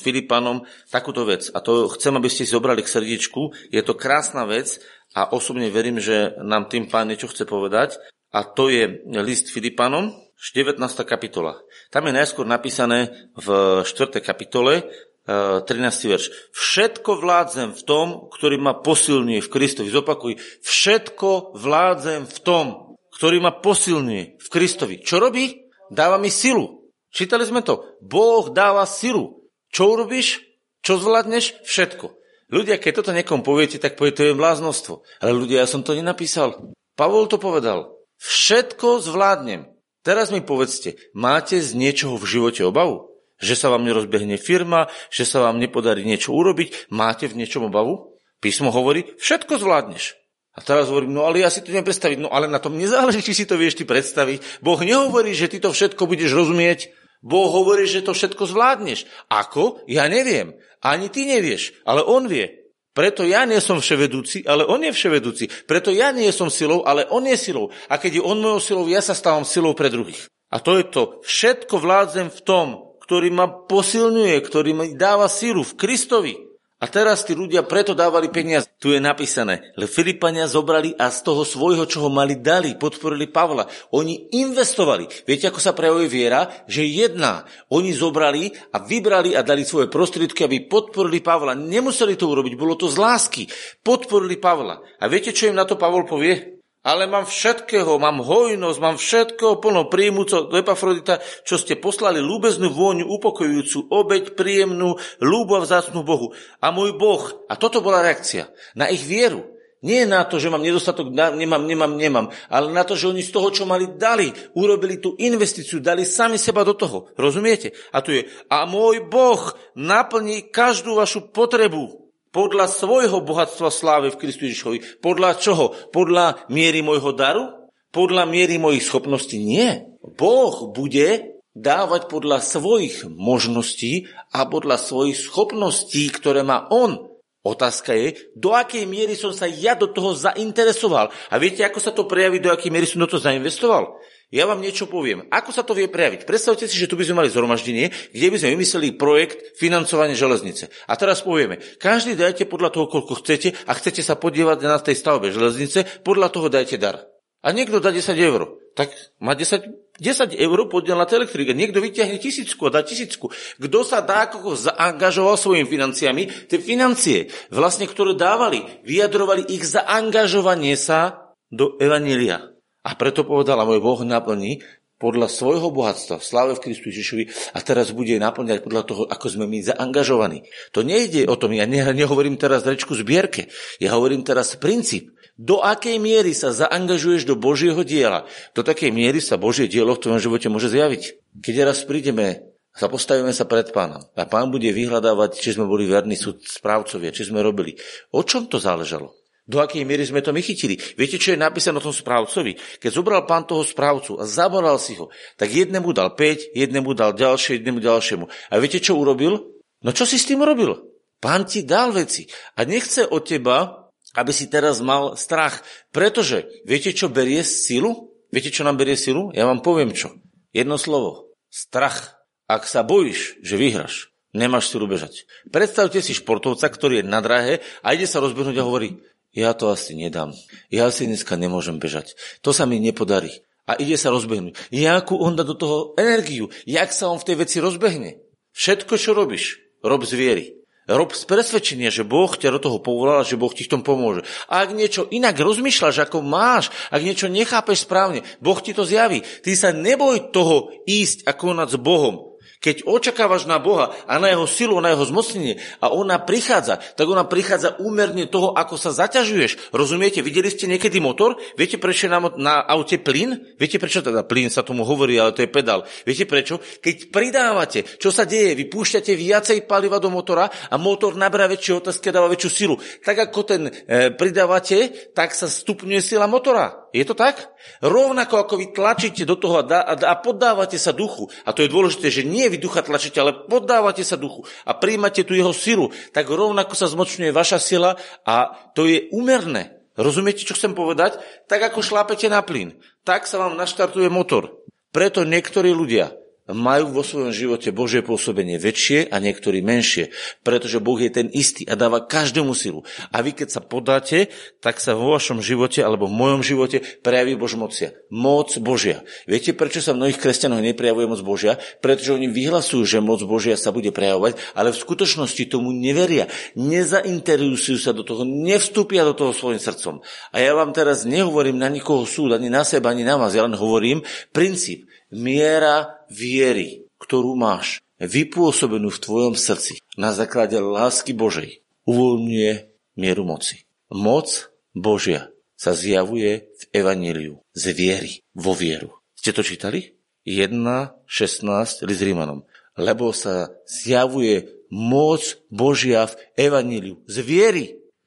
Filipanom 0.00 0.64
takúto 0.88 1.28
vec. 1.28 1.52
A 1.52 1.60
to 1.60 1.92
chcem, 1.92 2.16
aby 2.16 2.32
ste 2.32 2.48
si 2.48 2.56
zobrali 2.56 2.80
k 2.80 2.88
srdiečku. 2.88 3.52
Je 3.68 3.84
to 3.84 4.00
krásna 4.00 4.48
vec 4.48 4.80
a 5.12 5.28
osobne 5.36 5.68
verím, 5.68 6.00
že 6.00 6.40
nám 6.40 6.72
tým 6.72 6.88
pán 6.88 7.12
niečo 7.12 7.28
chce 7.28 7.44
povedať. 7.44 8.00
A 8.32 8.46
to 8.46 8.72
je 8.72 9.04
list 9.20 9.52
Filipanom, 9.52 10.14
19. 10.40 10.80
kapitola. 11.04 11.60
Tam 11.92 12.08
je 12.08 12.16
najskôr 12.16 12.48
napísané 12.48 13.12
v 13.36 13.48
4. 13.84 14.24
kapitole, 14.24 14.88
13. 15.28 15.68
E, 15.68 16.08
verš. 16.08 16.24
Všetko 16.56 17.20
vládzem 17.20 17.76
v 17.76 17.82
tom, 17.84 18.32
ktorý 18.32 18.56
ma 18.56 18.72
posilňuje 18.80 19.40
v 19.44 19.52
Kristovi. 19.52 19.92
Zopakuj. 19.92 20.40
Všetko 20.64 21.60
vládzem 21.60 22.24
v 22.24 22.38
tom, 22.40 22.96
ktorý 23.20 23.44
ma 23.44 23.52
posilňuje 23.52 24.40
v 24.40 24.48
Kristovi. 24.48 25.04
Čo 25.04 25.20
robí? 25.20 25.68
Dáva 25.92 26.16
mi 26.16 26.32
silu. 26.32 26.79
Čítali 27.10 27.42
sme 27.46 27.60
to. 27.66 27.98
Boh 28.00 28.50
dáva 28.50 28.86
silu. 28.86 29.46
Čo 29.70 29.98
urobíš? 29.98 30.42
Čo 30.80 30.98
zvládneš? 30.98 31.62
Všetko. 31.66 32.16
Ľudia, 32.50 32.82
keď 32.82 32.92
toto 33.02 33.14
niekomu 33.14 33.46
poviete, 33.46 33.78
tak 33.78 33.94
povie, 33.94 34.10
to 34.10 34.26
je 34.26 34.34
bláznostvo. 34.34 35.06
Ale 35.22 35.30
ľudia, 35.34 35.62
ja 35.62 35.68
som 35.70 35.86
to 35.86 35.94
nenapísal. 35.94 36.74
Pavol 36.98 37.30
to 37.30 37.38
povedal. 37.38 37.94
Všetko 38.18 38.98
zvládnem. 38.98 39.70
Teraz 40.02 40.34
mi 40.34 40.42
povedzte, 40.42 40.98
máte 41.14 41.60
z 41.62 41.76
niečoho 41.78 42.18
v 42.18 42.26
živote 42.26 42.66
obavu? 42.66 43.12
Že 43.40 43.54
sa 43.56 43.66
vám 43.72 43.86
nerozbehne 43.86 44.36
firma, 44.36 44.90
že 45.08 45.24
sa 45.24 45.44
vám 45.46 45.62
nepodarí 45.62 46.02
niečo 46.04 46.34
urobiť? 46.34 46.92
Máte 46.92 47.30
v 47.30 47.38
niečom 47.38 47.70
obavu? 47.70 48.18
Písmo 48.40 48.72
hovorí, 48.72 49.04
všetko 49.20 49.60
zvládneš. 49.60 50.20
A 50.50 50.58
teraz 50.60 50.90
hovorím, 50.90 51.14
no 51.14 51.24
ale 51.24 51.46
ja 51.46 51.48
si 51.48 51.62
to 51.62 51.70
neviem 51.70 51.86
predstaviť. 51.86 52.18
No 52.18 52.28
ale 52.34 52.50
na 52.50 52.58
tom 52.58 52.74
nezáleží, 52.74 53.22
či 53.22 53.32
si 53.32 53.44
to 53.46 53.54
vieš 53.54 53.78
ty 53.78 53.86
predstaviť. 53.86 54.60
Boh 54.60 54.80
nehovorí, 54.82 55.30
že 55.32 55.46
ty 55.46 55.62
to 55.62 55.70
všetko 55.70 56.10
budeš 56.10 56.34
rozumieť. 56.34 56.90
Boh 57.20 57.52
hovorí, 57.52 57.84
že 57.84 58.00
to 58.00 58.16
všetko 58.16 58.48
zvládneš. 58.48 59.04
Ako? 59.28 59.84
Ja 59.84 60.08
neviem. 60.08 60.56
Ani 60.80 61.12
ty 61.12 61.28
nevieš, 61.28 61.76
ale 61.84 62.00
on 62.00 62.24
vie. 62.24 62.60
Preto 62.90 63.22
ja 63.22 63.46
nie 63.46 63.62
som 63.62 63.78
vševedúci, 63.78 64.42
ale 64.50 64.66
on 64.66 64.82
je 64.82 64.90
vševedúci. 64.90 65.46
Preto 65.68 65.94
ja 65.94 66.10
nie 66.10 66.26
som 66.34 66.50
silou, 66.50 66.82
ale 66.82 67.06
on 67.12 67.22
je 67.22 67.38
silou. 67.38 67.70
A 67.86 68.00
keď 68.00 68.18
je 68.18 68.26
on 68.26 68.40
mojou 68.40 68.60
silou, 68.60 68.84
ja 68.90 68.98
sa 68.98 69.14
stávam 69.14 69.46
silou 69.46 69.78
pre 69.78 69.92
druhých. 69.92 70.26
A 70.50 70.58
to 70.58 70.74
je 70.74 70.84
to. 70.90 71.22
Všetko 71.22 71.78
vládzem 71.78 72.28
v 72.34 72.40
tom, 72.42 72.66
ktorý 73.06 73.30
ma 73.30 73.46
posilňuje, 73.46 74.36
ktorý 74.42 74.70
mi 74.74 74.86
dáva 74.98 75.30
silu 75.30 75.62
v 75.62 75.76
Kristovi. 75.78 76.34
A 76.80 76.88
teraz 76.88 77.28
tí 77.28 77.36
ľudia 77.36 77.60
preto 77.68 77.92
dávali 77.92 78.32
peniaze. 78.32 78.64
Tu 78.80 78.96
je 78.96 79.00
napísané, 79.04 79.76
le 79.76 79.84
Filipania 79.84 80.48
zobrali 80.48 80.96
a 80.96 81.12
z 81.12 81.28
toho 81.28 81.44
svojho, 81.44 81.84
čo 81.84 82.00
ho 82.00 82.08
mali, 82.08 82.40
dali, 82.40 82.72
podporili 82.72 83.28
Pavla. 83.28 83.68
Oni 83.92 84.32
investovali. 84.32 85.04
Viete, 85.28 85.52
ako 85.52 85.60
sa 85.60 85.76
prejavuje 85.76 86.08
viera? 86.08 86.48
Že 86.64 86.82
jedná. 86.88 87.44
Oni 87.68 87.92
zobrali 87.92 88.48
a 88.72 88.80
vybrali 88.80 89.36
a 89.36 89.44
dali 89.44 89.68
svoje 89.68 89.92
prostriedky, 89.92 90.48
aby 90.48 90.64
podporili 90.64 91.20
Pavla. 91.20 91.52
Nemuseli 91.52 92.16
to 92.16 92.32
urobiť, 92.32 92.56
bolo 92.56 92.72
to 92.80 92.88
z 92.88 92.96
lásky. 92.96 93.42
Podporili 93.84 94.40
Pavla. 94.40 94.80
A 94.80 95.04
viete, 95.04 95.36
čo 95.36 95.52
im 95.52 95.60
na 95.60 95.68
to 95.68 95.76
Pavol 95.76 96.08
povie? 96.08 96.59
Ale 96.80 97.04
mám 97.04 97.28
všetkého, 97.28 98.00
mám 98.00 98.24
hojnosť, 98.24 98.78
mám 98.80 98.96
všetkého 98.96 99.60
plno 99.60 99.92
príjmuco 99.92 100.48
do 100.48 100.56
Epafrodita, 100.56 101.20
čo 101.44 101.60
ste 101.60 101.76
poslali 101.76 102.24
lúbeznú 102.24 102.72
vôňu, 102.72 103.04
upokojujúcu, 103.04 103.92
obeď 103.92 104.32
príjemnú, 104.32 104.96
lúbu 105.20 105.60
a 105.60 105.64
vzácnú 105.64 106.00
Bohu. 106.00 106.32
A 106.64 106.72
môj 106.72 106.96
Boh, 106.96 107.20
a 107.52 107.54
toto 107.60 107.84
bola 107.84 108.00
reakcia, 108.00 108.48
na 108.72 108.88
ich 108.88 109.04
vieru. 109.04 109.44
Nie 109.80 110.04
na 110.04 110.28
to, 110.28 110.36
že 110.36 110.52
mám 110.52 110.60
nedostatok, 110.60 111.08
nemám, 111.08 111.64
nemám, 111.64 111.96
nemám, 111.96 112.26
ale 112.52 112.68
na 112.68 112.84
to, 112.84 112.92
že 112.92 113.08
oni 113.08 113.24
z 113.24 113.32
toho, 113.32 113.48
čo 113.48 113.64
mali, 113.64 113.96
dali, 113.96 114.28
urobili 114.52 115.00
tú 115.00 115.16
investíciu, 115.16 115.80
dali 115.80 116.04
sami 116.04 116.36
seba 116.36 116.68
do 116.68 116.76
toho. 116.76 117.08
Rozumiete? 117.16 117.72
A 117.88 118.04
tu 118.04 118.12
je, 118.12 118.28
a 118.52 118.68
môj 118.68 119.08
Boh 119.08 119.40
naplní 119.72 120.52
každú 120.52 121.00
vašu 121.00 121.32
potrebu 121.32 122.09
podľa 122.30 122.66
svojho 122.70 123.22
bohatstva 123.22 123.70
slávy 123.70 124.14
v 124.14 124.20
Kristu 124.22 124.46
Ježišovi. 124.46 125.02
Podľa 125.02 125.30
čoho? 125.38 125.74
Podľa 125.90 126.46
miery 126.50 126.82
môjho 126.82 127.14
daru? 127.14 127.70
Podľa 127.90 128.26
miery 128.26 128.58
mojich 128.58 128.86
schopností? 128.86 129.42
Nie. 129.42 129.86
Boh 129.98 130.70
bude 130.70 131.40
dávať 131.50 132.06
podľa 132.06 132.38
svojich 132.38 133.10
možností 133.10 134.06
a 134.30 134.46
podľa 134.46 134.78
svojich 134.78 135.18
schopností, 135.18 136.06
ktoré 136.14 136.46
má 136.46 136.70
On. 136.70 137.10
Otázka 137.40 137.96
je, 137.96 138.20
do 138.36 138.52
akej 138.52 138.84
miery 138.84 139.16
som 139.16 139.32
sa 139.32 139.48
ja 139.48 139.72
do 139.72 139.88
toho 139.88 140.12
zainteresoval. 140.12 141.08
A 141.32 141.34
viete, 141.40 141.64
ako 141.64 141.80
sa 141.80 141.90
to 141.90 142.04
prejaví, 142.04 142.36
do 142.36 142.52
akej 142.52 142.68
miery 142.68 142.84
som 142.84 143.00
do 143.00 143.08
toho 143.08 143.24
zainvestoval? 143.24 143.96
Ja 144.30 144.46
vám 144.46 144.62
niečo 144.62 144.86
poviem. 144.86 145.26
Ako 145.26 145.50
sa 145.50 145.66
to 145.66 145.74
vie 145.74 145.90
prejaviť? 145.90 146.22
Predstavte 146.22 146.70
si, 146.70 146.78
že 146.78 146.86
tu 146.86 146.94
by 146.94 147.02
sme 147.02 147.26
mali 147.26 147.34
zhromaždenie, 147.34 147.90
kde 148.14 148.26
by 148.30 148.36
sme 148.38 148.54
vymysleli 148.54 148.94
projekt 148.94 149.58
financovania 149.58 150.14
železnice. 150.14 150.70
A 150.86 150.94
teraz 150.94 151.26
povieme, 151.26 151.58
každý 151.82 152.14
dajte 152.14 152.46
podľa 152.46 152.70
toho, 152.70 152.86
koľko 152.86 153.18
chcete 153.18 153.58
a 153.66 153.74
chcete 153.74 154.06
sa 154.06 154.14
podievať 154.14 154.62
na 154.62 154.78
tej 154.78 154.94
stavbe 154.94 155.34
železnice, 155.34 156.06
podľa 156.06 156.30
toho 156.30 156.46
dajte 156.46 156.78
dar. 156.78 157.10
A 157.42 157.50
niekto 157.50 157.82
dá 157.82 157.90
10 157.90 158.14
eur. 158.22 158.54
Tak 158.78 158.94
má 159.18 159.34
10, 159.34 159.98
10 159.98 160.38
eur 160.38 160.58
na 160.94 161.06
tej 161.10 161.26
elektrike. 161.26 161.50
Niekto 161.50 161.82
vyťahne 161.82 162.22
tisícku 162.22 162.70
a 162.70 162.70
dá 162.70 162.86
tisícku. 162.86 163.34
Kto 163.58 163.78
sa 163.82 163.98
dá, 163.98 164.30
ako 164.30 164.54
zaangažoval 164.54 165.34
svojimi 165.34 165.66
financiami, 165.66 166.46
tie 166.46 166.62
financie, 166.62 167.26
vlastne, 167.50 167.90
ktoré 167.90 168.14
dávali, 168.14 168.62
vyjadrovali 168.86 169.50
ich 169.50 169.66
zaangažovanie 169.66 170.78
sa 170.78 171.34
do 171.50 171.74
evanília. 171.82 172.49
A 172.80 172.96
preto 172.96 173.28
povedala, 173.28 173.68
môj 173.68 173.84
Boh 173.84 174.00
naplní 174.00 174.64
podľa 175.00 175.32
svojho 175.32 175.72
bohatstva, 175.72 176.20
sláve 176.20 176.52
v 176.60 176.68
Kristu 176.68 176.92
Ježišovi 176.92 177.56
a 177.56 177.58
teraz 177.64 177.88
bude 177.96 178.12
naplňať 178.20 178.60
podľa 178.60 178.82
toho, 178.84 179.02
ako 179.08 179.26
sme 179.32 179.48
my 179.48 179.64
zaangažovaní. 179.64 180.44
To 180.76 180.84
nejde 180.84 181.24
o 181.24 181.40
tom, 181.40 181.56
ja 181.56 181.64
nehovorím 181.68 182.36
teraz 182.36 182.68
rečku 182.68 182.92
zbierke, 182.92 183.48
ja 183.80 183.96
hovorím 183.96 184.20
teraz 184.28 184.60
princíp. 184.60 185.16
Do 185.40 185.64
akej 185.64 185.96
miery 185.96 186.36
sa 186.36 186.52
zaangažuješ 186.52 187.24
do 187.24 187.32
Božieho 187.32 187.80
diela, 187.80 188.28
do 188.52 188.60
takej 188.60 188.92
miery 188.92 189.24
sa 189.24 189.40
Božie 189.40 189.72
dielo 189.72 189.96
v 189.96 190.04
tvojom 190.04 190.20
živote 190.20 190.52
môže 190.52 190.68
zjaviť. 190.68 191.16
Keď 191.40 191.54
raz 191.64 191.80
prídeme 191.88 192.52
sa 192.76 192.92
postavíme 192.92 193.32
sa 193.32 193.48
pred 193.48 193.72
pánom 193.72 194.04
a 194.14 194.22
pán 194.28 194.52
bude 194.52 194.68
vyhľadávať, 194.68 195.40
či 195.40 195.56
sme 195.56 195.64
boli 195.64 195.88
verní 195.88 196.14
súd 196.14 196.44
správcovia, 196.44 197.10
či 197.10 197.26
sme 197.26 197.40
robili. 197.40 197.72
O 198.12 198.20
čom 198.20 198.52
to 198.52 198.60
záležalo? 198.60 199.19
Do 199.50 199.58
akej 199.58 199.82
miery 199.82 200.06
sme 200.06 200.22
to 200.22 200.30
my 200.30 200.38
chytili? 200.38 200.78
Viete, 200.94 201.18
čo 201.18 201.34
je 201.34 201.42
napísané 201.42 201.82
o 201.82 201.84
tom 201.84 201.90
správcovi? 201.90 202.54
Keď 202.78 202.90
zobral 202.94 203.26
pán 203.26 203.42
toho 203.42 203.66
správcu 203.66 204.22
a 204.22 204.24
zaboral 204.24 204.78
si 204.78 204.94
ho, 204.94 205.10
tak 205.34 205.50
jednému 205.50 205.90
dal 205.90 206.14
5, 206.14 206.54
jednému 206.54 206.94
dal 206.94 207.10
ďalšie, 207.18 207.58
jednému 207.58 207.82
ďalšiemu. 207.82 208.30
A 208.30 208.54
viete, 208.62 208.78
čo 208.78 208.94
urobil? 208.94 209.42
No 209.82 209.90
čo 209.90 210.06
si 210.06 210.22
s 210.22 210.30
tým 210.30 210.46
urobil? 210.46 210.78
Pán 211.18 211.50
ti 211.50 211.66
dal 211.66 211.90
veci 211.90 212.30
a 212.54 212.62
nechce 212.62 213.02
od 213.02 213.26
teba, 213.26 213.90
aby 214.14 214.30
si 214.30 214.46
teraz 214.46 214.78
mal 214.78 215.18
strach. 215.18 215.66
Pretože 215.90 216.46
viete, 216.62 216.94
čo 216.94 217.10
berie 217.10 217.42
silu? 217.42 218.14
Viete, 218.30 218.54
čo 218.54 218.62
nám 218.62 218.78
berie 218.78 218.94
silu? 218.94 219.34
Ja 219.34 219.50
vám 219.50 219.66
poviem 219.66 219.90
čo. 219.90 220.14
Jedno 220.54 220.78
slovo. 220.78 221.34
Strach. 221.50 222.22
Ak 222.50 222.66
sa 222.66 222.82
bojíš, 222.82 223.38
že 223.46 223.54
vyhraš, 223.54 224.10
nemáš 224.34 224.70
silu 224.74 224.90
bežať. 224.90 225.26
Predstavte 225.54 226.02
si 226.02 226.14
športovca, 226.14 226.66
ktorý 226.66 227.02
je 227.02 227.06
na 227.06 227.22
drahe 227.22 227.62
a 227.82 227.94
ide 227.94 228.10
sa 228.10 228.18
rozbehnúť 228.18 228.58
a 228.58 228.66
hovorí, 228.66 228.98
ja 229.30 229.54
to 229.54 229.70
asi 229.70 229.94
nedám. 229.94 230.34
Ja 230.74 230.90
si 230.90 231.06
dneska 231.06 231.38
nemôžem 231.38 231.78
bežať. 231.78 232.18
To 232.42 232.50
sa 232.50 232.66
mi 232.66 232.82
nepodarí. 232.82 233.30
A 233.70 233.78
ide 233.78 233.94
sa 233.94 234.10
rozbehnúť. 234.10 234.58
Jakú 234.74 235.14
on 235.14 235.38
dá 235.38 235.46
do 235.46 235.54
toho 235.54 235.94
energiu? 235.94 236.50
Jak 236.66 236.90
sa 236.90 237.06
on 237.06 237.22
v 237.22 237.26
tej 237.30 237.36
veci 237.38 237.56
rozbehne? 237.62 238.18
Všetko, 238.50 238.98
čo 238.98 239.14
robíš, 239.14 239.62
rob 239.86 240.02
z 240.02 240.12
viery. 240.18 240.44
Rob 240.90 241.14
z 241.14 241.22
presvedčenia, 241.22 241.86
že 241.94 242.02
Boh 242.02 242.34
ťa 242.34 242.58
do 242.58 242.60
toho 242.66 242.78
povolal, 242.82 243.22
že 243.22 243.38
Boh 243.38 243.54
ti 243.54 243.62
v 243.62 243.78
tom 243.78 243.82
pomôže. 243.86 244.26
A 244.50 244.66
ak 244.66 244.74
niečo 244.74 245.06
inak 245.06 245.38
rozmýšľaš, 245.38 246.02
ako 246.02 246.18
máš, 246.26 246.74
ak 246.90 246.98
niečo 246.98 247.30
nechápeš 247.30 247.86
správne, 247.86 248.26
Boh 248.42 248.58
ti 248.58 248.74
to 248.74 248.82
zjaví. 248.82 249.22
Ty 249.22 249.50
sa 249.54 249.70
neboj 249.70 250.34
toho 250.34 250.74
ísť 250.90 251.30
a 251.30 251.32
konať 251.38 251.78
s 251.78 251.78
Bohom. 251.78 252.29
Keď 252.60 252.84
očakávaš 252.84 253.48
na 253.48 253.56
Boha 253.56 253.96
a 254.04 254.20
na 254.20 254.28
jeho 254.28 254.44
silu, 254.44 254.76
na 254.84 254.92
jeho 254.92 255.08
zmocnenie 255.08 255.56
a 255.80 255.88
ona 255.88 256.20
prichádza, 256.20 256.76
tak 256.76 257.08
ona 257.08 257.24
prichádza 257.24 257.80
úmerne 257.80 258.28
toho, 258.28 258.52
ako 258.52 258.76
sa 258.76 258.92
zaťažuješ. 258.92 259.72
Rozumiete? 259.72 260.20
Videli 260.20 260.52
ste 260.52 260.68
niekedy 260.68 261.00
motor? 261.00 261.40
Viete, 261.56 261.80
prečo 261.80 262.04
je 262.04 262.12
na, 262.12 262.20
na 262.36 262.60
aute 262.60 263.00
plyn? 263.00 263.56
Viete, 263.56 263.80
prečo 263.80 264.04
teda 264.04 264.28
plyn 264.28 264.52
sa 264.52 264.60
tomu 264.60 264.84
hovorí, 264.84 265.16
ale 265.16 265.32
to 265.32 265.40
je 265.40 265.48
pedál. 265.48 265.88
Viete 266.04 266.28
prečo? 266.28 266.60
Keď 266.60 267.08
pridávate, 267.08 267.80
čo 267.96 268.12
sa 268.12 268.28
deje? 268.28 268.52
Vy 268.52 268.68
púšťate 268.68 269.16
viacej 269.16 269.64
paliva 269.64 269.96
do 269.96 270.12
motora 270.12 270.44
a 270.68 270.76
motor 270.76 271.16
naberá 271.16 271.48
väčšie 271.48 271.80
otázky 271.80 272.12
a 272.12 272.16
dáva 272.20 272.28
väčšiu 272.28 272.50
silu. 272.52 272.76
Tak 273.00 273.32
ako 273.32 273.40
ten 273.48 273.72
e, 273.72 274.12
pridávate, 274.12 275.10
tak 275.16 275.32
sa 275.32 275.48
stupňuje 275.48 276.04
sila 276.04 276.28
motora. 276.28 276.89
Je 276.90 277.06
to 277.06 277.14
tak? 277.14 277.54
Rovnako 277.80 278.42
ako 278.42 278.54
vy 278.58 278.66
tlačíte 278.74 279.22
do 279.22 279.38
toho 279.38 279.62
a, 279.62 279.64
dá, 279.64 279.80
a, 279.86 280.14
poddávate 280.18 280.74
sa 280.76 280.90
duchu, 280.90 281.30
a 281.46 281.54
to 281.54 281.62
je 281.62 281.70
dôležité, 281.70 282.10
že 282.10 282.26
nie 282.26 282.50
vy 282.50 282.58
ducha 282.58 282.82
tlačíte, 282.82 283.22
ale 283.22 283.46
poddávate 283.46 284.02
sa 284.02 284.18
duchu 284.18 284.42
a 284.66 284.74
príjmate 284.74 285.22
tu 285.22 285.38
jeho 285.38 285.54
silu, 285.54 285.94
tak 286.10 286.26
rovnako 286.26 286.74
sa 286.74 286.90
zmocňuje 286.90 287.30
vaša 287.30 287.58
sila 287.62 287.94
a 288.26 288.52
to 288.74 288.90
je 288.90 289.06
úmerné. 289.14 289.80
Rozumiete, 289.94 290.46
čo 290.46 290.54
chcem 290.54 290.74
povedať? 290.74 291.18
Tak 291.50 291.72
ako 291.72 291.82
šlápete 291.82 292.30
na 292.30 292.42
plyn, 292.42 292.78
tak 293.06 293.26
sa 293.26 293.38
vám 293.42 293.58
naštartuje 293.58 294.06
motor. 294.10 294.60
Preto 294.90 295.22
niektorí 295.22 295.70
ľudia 295.70 296.19
majú 296.52 296.90
vo 296.90 297.02
svojom 297.06 297.32
živote 297.32 297.70
Božie 297.70 298.02
pôsobenie 298.02 298.60
väčšie 298.60 299.08
a 299.08 299.16
niektorí 299.22 299.62
menšie, 299.62 300.12
pretože 300.42 300.82
Boh 300.82 300.98
je 300.98 301.10
ten 301.10 301.28
istý 301.30 301.64
a 301.70 301.78
dáva 301.78 302.04
každému 302.04 302.52
silu. 302.52 302.82
A 303.14 303.22
vy 303.22 303.32
keď 303.32 303.48
sa 303.48 303.60
podáte, 303.62 304.28
tak 304.60 304.82
sa 304.82 304.98
vo 304.98 305.14
vašom 305.14 305.40
živote 305.40 305.80
alebo 305.80 306.10
v 306.10 306.18
mojom 306.18 306.40
živote 306.42 306.82
prejaví 307.00 307.38
Božmocia. 307.38 307.94
Moc 308.10 308.52
Božia. 308.58 309.06
Viete, 309.24 309.54
prečo 309.54 309.78
sa 309.78 309.94
mnohých 309.94 310.18
kresťanov 310.18 310.60
neprejavuje 310.60 311.06
moc 311.06 311.22
Božia? 311.22 311.62
Pretože 311.78 312.18
oni 312.18 312.26
vyhlasujú, 312.26 312.82
že 312.82 312.98
moc 312.98 313.22
Božia 313.22 313.54
sa 313.54 313.70
bude 313.70 313.94
prejavovať, 313.94 314.36
ale 314.58 314.74
v 314.74 314.82
skutočnosti 314.82 315.46
tomu 315.46 315.70
neveria. 315.70 316.26
Nezainteresujú 316.58 317.78
sa 317.78 317.94
do 317.94 318.02
toho, 318.02 318.26
nevstúpia 318.26 319.06
do 319.06 319.14
toho 319.14 319.30
svojim 319.30 319.62
srdcom. 319.62 320.02
A 320.34 320.36
ja 320.42 320.52
vám 320.58 320.74
teraz 320.74 321.06
nehovorím 321.06 321.62
na 321.62 321.70
nikoho 321.70 322.02
súd, 322.02 322.34
ani 322.34 322.50
na 322.50 322.66
seba, 322.66 322.90
ani 322.90 323.06
na 323.06 323.14
vás. 323.14 323.32
Ja 323.38 323.46
len 323.46 323.54
hovorím 323.54 324.02
princíp 324.34 324.89
miera 325.10 326.02
viery, 326.10 326.86
ktorú 327.02 327.34
máš, 327.34 327.82
vypôsobenú 328.00 328.88
v 328.88 329.02
tvojom 329.02 329.34
srdci 329.36 329.82
na 329.98 330.14
základe 330.16 330.56
lásky 330.56 331.12
Božej, 331.12 331.60
uvoľňuje 331.84 332.52
mieru 332.96 333.22
moci. 333.26 333.68
Moc 333.90 334.48
Božia 334.72 335.28
sa 335.58 335.76
zjavuje 335.76 336.48
v 336.56 336.62
evaníliu 336.72 337.42
z 337.52 337.64
viery, 337.76 338.12
vo 338.32 338.56
vieru. 338.56 338.96
Ste 339.12 339.36
to 339.36 339.44
čítali? 339.44 339.92
1.16 340.24 341.84
list 341.84 342.02
Rímanom. 342.06 342.46
Lebo 342.80 343.12
sa 343.12 343.52
zjavuje 343.68 344.64
moc 344.72 345.20
Božia 345.50 346.06
v 346.08 346.14
evaníliu 346.38 347.02
z 347.04 347.16
viery. 347.20 347.64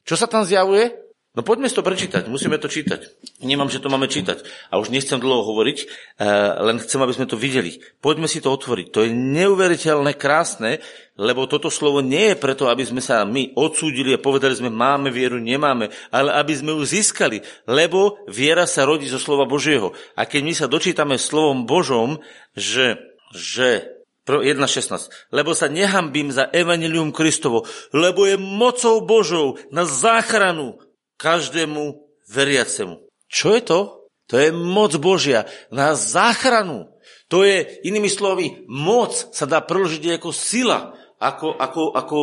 Čo 0.08 0.18
sa 0.18 0.26
tam 0.26 0.48
zjavuje? 0.48 1.03
No 1.34 1.42
poďme 1.42 1.66
si 1.66 1.74
to 1.74 1.82
prečítať, 1.82 2.30
musíme 2.30 2.62
to 2.62 2.70
čítať. 2.70 3.10
Nemám, 3.42 3.66
že 3.66 3.82
to 3.82 3.90
máme 3.90 4.06
čítať. 4.06 4.46
A 4.70 4.78
už 4.78 4.94
nechcem 4.94 5.18
dlho 5.18 5.42
hovoriť, 5.42 5.78
eh, 5.82 6.30
len 6.62 6.78
chcem, 6.78 7.02
aby 7.02 7.10
sme 7.10 7.26
to 7.26 7.34
videli. 7.34 7.82
Poďme 8.06 8.30
si 8.30 8.38
to 8.38 8.54
otvoriť. 8.54 8.94
To 8.94 9.02
je 9.02 9.10
neuveriteľné, 9.10 10.14
krásne, 10.14 10.78
lebo 11.18 11.50
toto 11.50 11.74
slovo 11.74 12.06
nie 12.06 12.34
je 12.34 12.38
preto, 12.38 12.70
aby 12.70 12.86
sme 12.86 13.02
sa 13.02 13.26
my 13.26 13.58
odsúdili 13.58 14.14
a 14.14 14.22
povedali 14.22 14.54
sme, 14.54 14.70
máme 14.70 15.10
vieru, 15.10 15.42
nemáme, 15.42 15.90
ale 16.14 16.38
aby 16.38 16.54
sme 16.54 16.78
ju 16.78 16.86
získali, 16.86 17.42
lebo 17.66 18.22
viera 18.30 18.70
sa 18.70 18.86
rodí 18.86 19.10
zo 19.10 19.18
slova 19.18 19.50
Božieho. 19.50 19.90
A 20.14 20.30
keď 20.30 20.42
my 20.46 20.54
sa 20.54 20.70
dočítame 20.70 21.18
slovom 21.18 21.66
Božom, 21.66 22.22
že, 22.54 23.02
že 23.34 23.90
1.16. 24.30 25.34
Lebo 25.36 25.52
sa 25.52 25.68
nehambím 25.68 26.32
za 26.32 26.48
evanilium 26.54 27.12
Kristovo, 27.12 27.68
lebo 27.92 28.24
je 28.24 28.40
mocou 28.40 29.04
Božou 29.04 29.60
na 29.68 29.84
záchranu 29.84 30.80
každému 31.24 32.04
veriacemu. 32.28 33.00
Čo 33.32 33.56
je 33.56 33.62
to? 33.64 33.80
To 34.28 34.36
je 34.36 34.52
moc 34.52 34.92
Božia 35.00 35.48
na 35.72 35.96
záchranu. 35.96 36.92
To 37.32 37.48
je, 37.48 37.80
inými 37.88 38.12
slovami, 38.12 38.68
moc 38.68 39.16
sa 39.16 39.48
dá 39.48 39.64
preložiť 39.64 40.20
ako 40.20 40.36
sila. 40.36 40.92
Ako, 41.24 41.56
ako, 41.56 41.82
ako, 41.96 42.18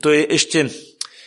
to 0.00 0.08
je 0.16 0.22
ešte, 0.32 0.72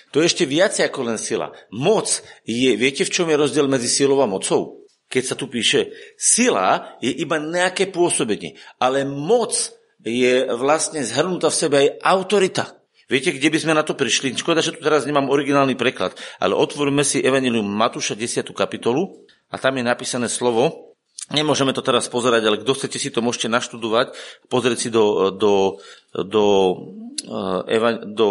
to 0.09 0.19
je 0.19 0.25
ešte 0.25 0.49
viacej 0.49 0.89
ako 0.89 0.99
len 1.05 1.19
sila. 1.21 1.53
Moc 1.69 2.09
je, 2.41 2.73
viete 2.73 3.05
v 3.05 3.13
čom 3.13 3.29
je 3.29 3.37
rozdiel 3.37 3.69
medzi 3.69 3.85
silou 3.85 4.17
a 4.25 4.27
mocou? 4.29 4.81
Keď 5.09 5.23
sa 5.25 5.35
tu 5.37 5.49
píše, 5.49 5.93
sila 6.17 6.97
je 7.01 7.09
iba 7.09 7.37
nejaké 7.41 7.89
pôsobenie, 7.89 8.57
ale 8.81 9.05
moc 9.05 9.53
je 10.01 10.47
vlastne 10.53 11.01
zhrnutá 11.01 11.49
v 11.49 11.59
sebe 11.59 11.75
aj 11.81 11.89
autorita. 12.01 12.78
Viete, 13.09 13.33
kde 13.33 13.49
by 13.49 13.57
sme 13.57 13.73
na 13.73 13.81
to 13.81 13.97
prišli? 13.97 14.37
Škoda, 14.37 14.61
že 14.61 14.77
tu 14.77 14.85
teraz 14.85 15.09
nemám 15.09 15.33
originálny 15.33 15.73
preklad, 15.73 16.13
ale 16.37 16.53
otvoríme 16.53 17.01
si 17.01 17.17
Evangelium 17.17 17.65
Matúša 17.65 18.13
10. 18.13 18.45
kapitolu 18.53 19.25
a 19.49 19.57
tam 19.57 19.81
je 19.81 19.83
napísané 19.83 20.29
slovo. 20.29 20.93
Nemôžeme 21.33 21.73
to 21.73 21.81
teraz 21.81 22.05
pozerať, 22.05 22.45
ale 22.45 22.61
kto 22.61 22.77
chcete 22.77 23.01
si 23.01 23.09
to 23.09 23.25
môžete 23.25 23.49
naštudovať, 23.49 24.13
pozrieť 24.45 24.77
si 24.77 24.89
do, 24.93 25.33
do, 25.33 25.81
do, 26.13 26.45
do, 27.65 27.97
do 28.05 28.29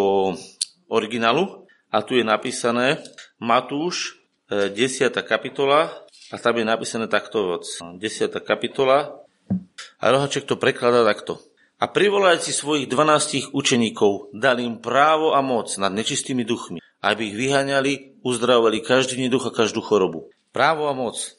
originálu. 0.87 1.67
A 1.91 2.07
tu 2.07 2.15
je 2.15 2.23
napísané 2.23 3.03
Matúš 3.43 4.23
10. 4.47 4.71
E, 4.71 5.23
kapitola 5.27 5.91
a 6.31 6.37
tam 6.39 6.55
je 6.55 6.63
napísané 6.63 7.11
takto 7.11 7.59
10. 7.59 7.99
kapitola 8.47 9.27
a 9.99 10.05
Rohaček 10.07 10.47
to 10.47 10.55
prekladá 10.55 11.03
takto 11.03 11.48
a 11.79 11.87
privolajúci 11.87 12.51
svojich 12.51 12.91
dvanástich 12.91 13.55
učeníkov 13.55 14.35
dali 14.35 14.67
im 14.67 14.83
právo 14.83 15.31
a 15.31 15.41
moc 15.47 15.71
nad 15.79 15.95
nečistými 15.95 16.43
duchmi, 16.43 16.83
aby 16.99 17.31
ich 17.31 17.39
vyháňali, 17.39 18.19
uzdravovali 18.27 18.83
každý 18.83 19.23
neduch 19.23 19.47
a 19.47 19.55
každú 19.55 19.79
chorobu. 19.79 20.27
Právo 20.51 20.91
a 20.91 20.95
moc. 20.95 21.39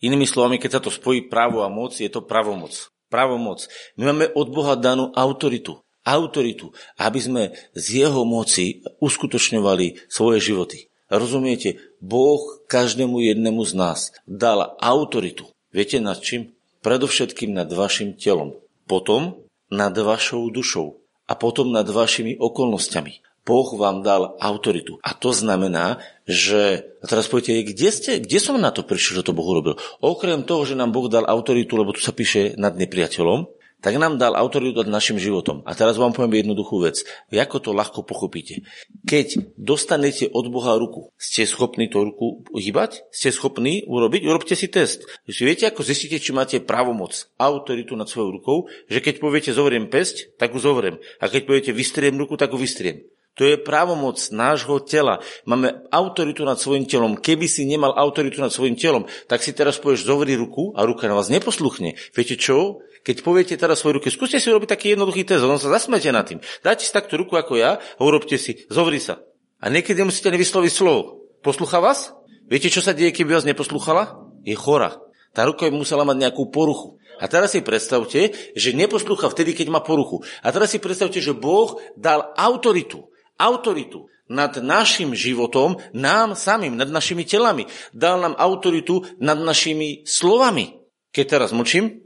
Inými 0.00 0.24
slovami, 0.24 0.56
keď 0.56 0.80
sa 0.80 0.80
to 0.80 0.88
spojí 0.88 1.28
právo 1.28 1.60
a 1.60 1.68
moc, 1.68 1.92
je 2.00 2.08
to 2.08 2.24
pravomoc. 2.24 2.88
Pravomoc. 3.12 3.68
My 4.00 4.16
máme 4.16 4.32
od 4.32 4.48
Boha 4.48 4.80
danú 4.80 5.12
autoritu. 5.12 5.84
Autoritu, 6.00 6.72
aby 6.96 7.20
sme 7.20 7.42
z 7.76 8.08
jeho 8.08 8.24
moci 8.24 8.80
uskutočňovali 9.04 10.08
svoje 10.08 10.40
životy. 10.40 10.88
Rozumiete? 11.12 11.76
Boh 12.00 12.40
každému 12.64 13.20
jednému 13.20 13.60
z 13.68 13.72
nás 13.76 14.00
dal 14.24 14.72
autoritu. 14.80 15.52
Viete 15.68 16.00
nad 16.00 16.16
čím? 16.24 16.56
Predovšetkým 16.80 17.52
nad 17.52 17.68
vašim 17.68 18.16
telom. 18.16 18.56
Potom 18.88 19.44
nad 19.70 19.94
vašou 19.94 20.50
dušou 20.50 20.98
a 21.30 21.32
potom 21.38 21.70
nad 21.70 21.86
vašimi 21.86 22.36
okolnostiami. 22.36 23.22
Boh 23.40 23.66
vám 23.74 24.04
dal 24.04 24.36
autoritu. 24.38 25.00
A 25.02 25.16
to 25.16 25.34
znamená, 25.34 25.98
že 26.28 26.86
a 27.00 27.04
teraz 27.08 27.26
poviete, 27.26 27.66
kde, 27.66 27.88
ste, 27.90 28.12
kde 28.22 28.38
som 28.38 28.60
na 28.60 28.70
to 28.70 28.86
prišiel, 28.86 29.22
že 29.22 29.26
to 29.26 29.34
Boh 29.34 29.48
urobil? 29.48 29.74
Okrem 30.04 30.44
toho, 30.44 30.62
že 30.62 30.78
nám 30.78 30.94
Boh 30.94 31.10
dal 31.10 31.26
autoritu, 31.26 31.74
lebo 31.74 31.90
tu 31.90 32.04
sa 32.04 32.14
píše 32.14 32.54
nad 32.60 32.76
nepriateľom, 32.76 33.48
tak 33.80 33.96
nám 33.96 34.20
dal 34.20 34.36
autoritu 34.36 34.84
nad 34.84 35.00
našim 35.00 35.16
životom. 35.16 35.64
A 35.64 35.72
teraz 35.72 35.96
vám 35.96 36.12
poviem 36.12 36.44
jednoduchú 36.44 36.84
vec. 36.84 37.02
Ako 37.32 37.58
to 37.58 37.72
ľahko 37.72 38.04
pochopíte. 38.04 38.62
Keď 39.08 39.56
dostanete 39.56 40.28
od 40.30 40.52
Boha 40.52 40.76
ruku, 40.76 41.10
ste 41.16 41.48
schopní 41.48 41.88
tú 41.88 42.04
ruku 42.04 42.44
hýbať? 42.52 43.08
Ste 43.08 43.32
schopní 43.32 43.82
urobiť? 43.88 44.22
Urobte 44.28 44.54
si 44.54 44.68
test. 44.68 45.08
Viete, 45.24 45.66
ako 45.66 45.80
zistíte, 45.80 46.20
či 46.20 46.36
máte 46.36 46.60
právomoc, 46.60 47.32
autoritu 47.40 47.96
nad 47.96 48.06
svojou 48.06 48.30
rukou, 48.38 48.56
že 48.86 49.00
keď 49.00 49.18
poviete 49.18 49.50
zovriem 49.56 49.88
pesť, 49.88 50.36
tak 50.36 50.52
ju 50.52 50.60
zovriem. 50.60 51.00
A 51.18 51.26
keď 51.26 51.48
poviete 51.48 51.72
vystriem 51.72 52.14
ruku, 52.20 52.36
tak 52.36 52.52
ju 52.52 52.60
vystriem. 52.60 53.00
To 53.38 53.46
je 53.46 53.56
právomoc 53.56 54.18
nášho 54.34 54.82
tela. 54.82 55.22
Máme 55.46 55.86
autoritu 55.94 56.42
nad 56.42 56.58
svojim 56.58 56.84
telom. 56.84 57.14
Keby 57.14 57.46
si 57.46 57.62
nemal 57.64 57.94
autoritu 57.94 58.42
nad 58.42 58.50
svojim 58.50 58.74
telom, 58.74 59.06
tak 59.30 59.40
si 59.40 59.54
teraz 59.54 59.78
povieš 59.78 60.04
zovri 60.04 60.34
ruku 60.34 60.74
a 60.74 60.82
ruka 60.82 61.06
na 61.06 61.14
vás 61.14 61.30
neposluchne. 61.30 61.94
Viete 62.10 62.34
čo? 62.34 62.82
Keď 63.00 63.16
poviete 63.24 63.54
teraz 63.56 63.80
svoju 63.80 64.02
ruku, 64.02 64.12
skúste 64.12 64.36
si 64.36 64.52
urobiť 64.52 64.76
taký 64.76 64.86
jednoduchý 64.92 65.24
test, 65.24 65.40
on 65.40 65.56
sa 65.56 65.72
zasmete 65.72 66.12
nad 66.12 66.28
tým. 66.28 66.44
Dajte 66.60 66.84
si 66.84 66.92
takto 66.92 67.16
ruku 67.16 67.32
ako 67.32 67.56
ja 67.56 67.80
a 67.80 68.00
urobte 68.04 68.36
si, 68.36 68.68
zovri 68.68 69.00
sa. 69.00 69.24
A 69.56 69.72
niekedy 69.72 70.04
musíte 70.04 70.28
nevysloviť 70.28 70.72
slovo. 70.72 71.24
Poslucha 71.40 71.80
vás? 71.80 72.12
Viete, 72.44 72.68
čo 72.68 72.84
sa 72.84 72.92
deje, 72.92 73.16
keby 73.16 73.40
vás 73.40 73.48
neposluchala? 73.48 74.20
Je 74.44 74.52
chora. 74.52 75.00
Tá 75.32 75.46
ruka 75.48 75.64
by 75.64 75.72
musela 75.72 76.04
mať 76.04 76.28
nejakú 76.28 76.50
poruchu. 76.52 77.00
A 77.20 77.28
teraz 77.28 77.52
si 77.52 77.60
predstavte, 77.60 78.32
že 78.56 78.76
neposlúcha 78.76 79.28
vtedy, 79.28 79.52
keď 79.52 79.68
má 79.68 79.80
poruchu. 79.84 80.24
A 80.40 80.48
teraz 80.50 80.72
si 80.72 80.80
predstavte, 80.80 81.20
že 81.20 81.36
Boh 81.36 81.76
dal 81.94 82.32
autoritu. 82.36 83.12
Autoritu 83.40 84.04
nad 84.28 84.52
našim 84.60 85.16
životom, 85.16 85.80
nám 85.96 86.36
samým, 86.36 86.76
nad 86.76 86.92
našimi 86.92 87.24
telami. 87.24 87.64
Dal 87.90 88.20
nám 88.20 88.36
autoritu 88.36 89.02
nad 89.16 89.40
našimi 89.40 90.04
slovami. 90.04 90.76
Keď 91.10 91.24
teraz 91.26 91.50
mlčím, 91.50 92.04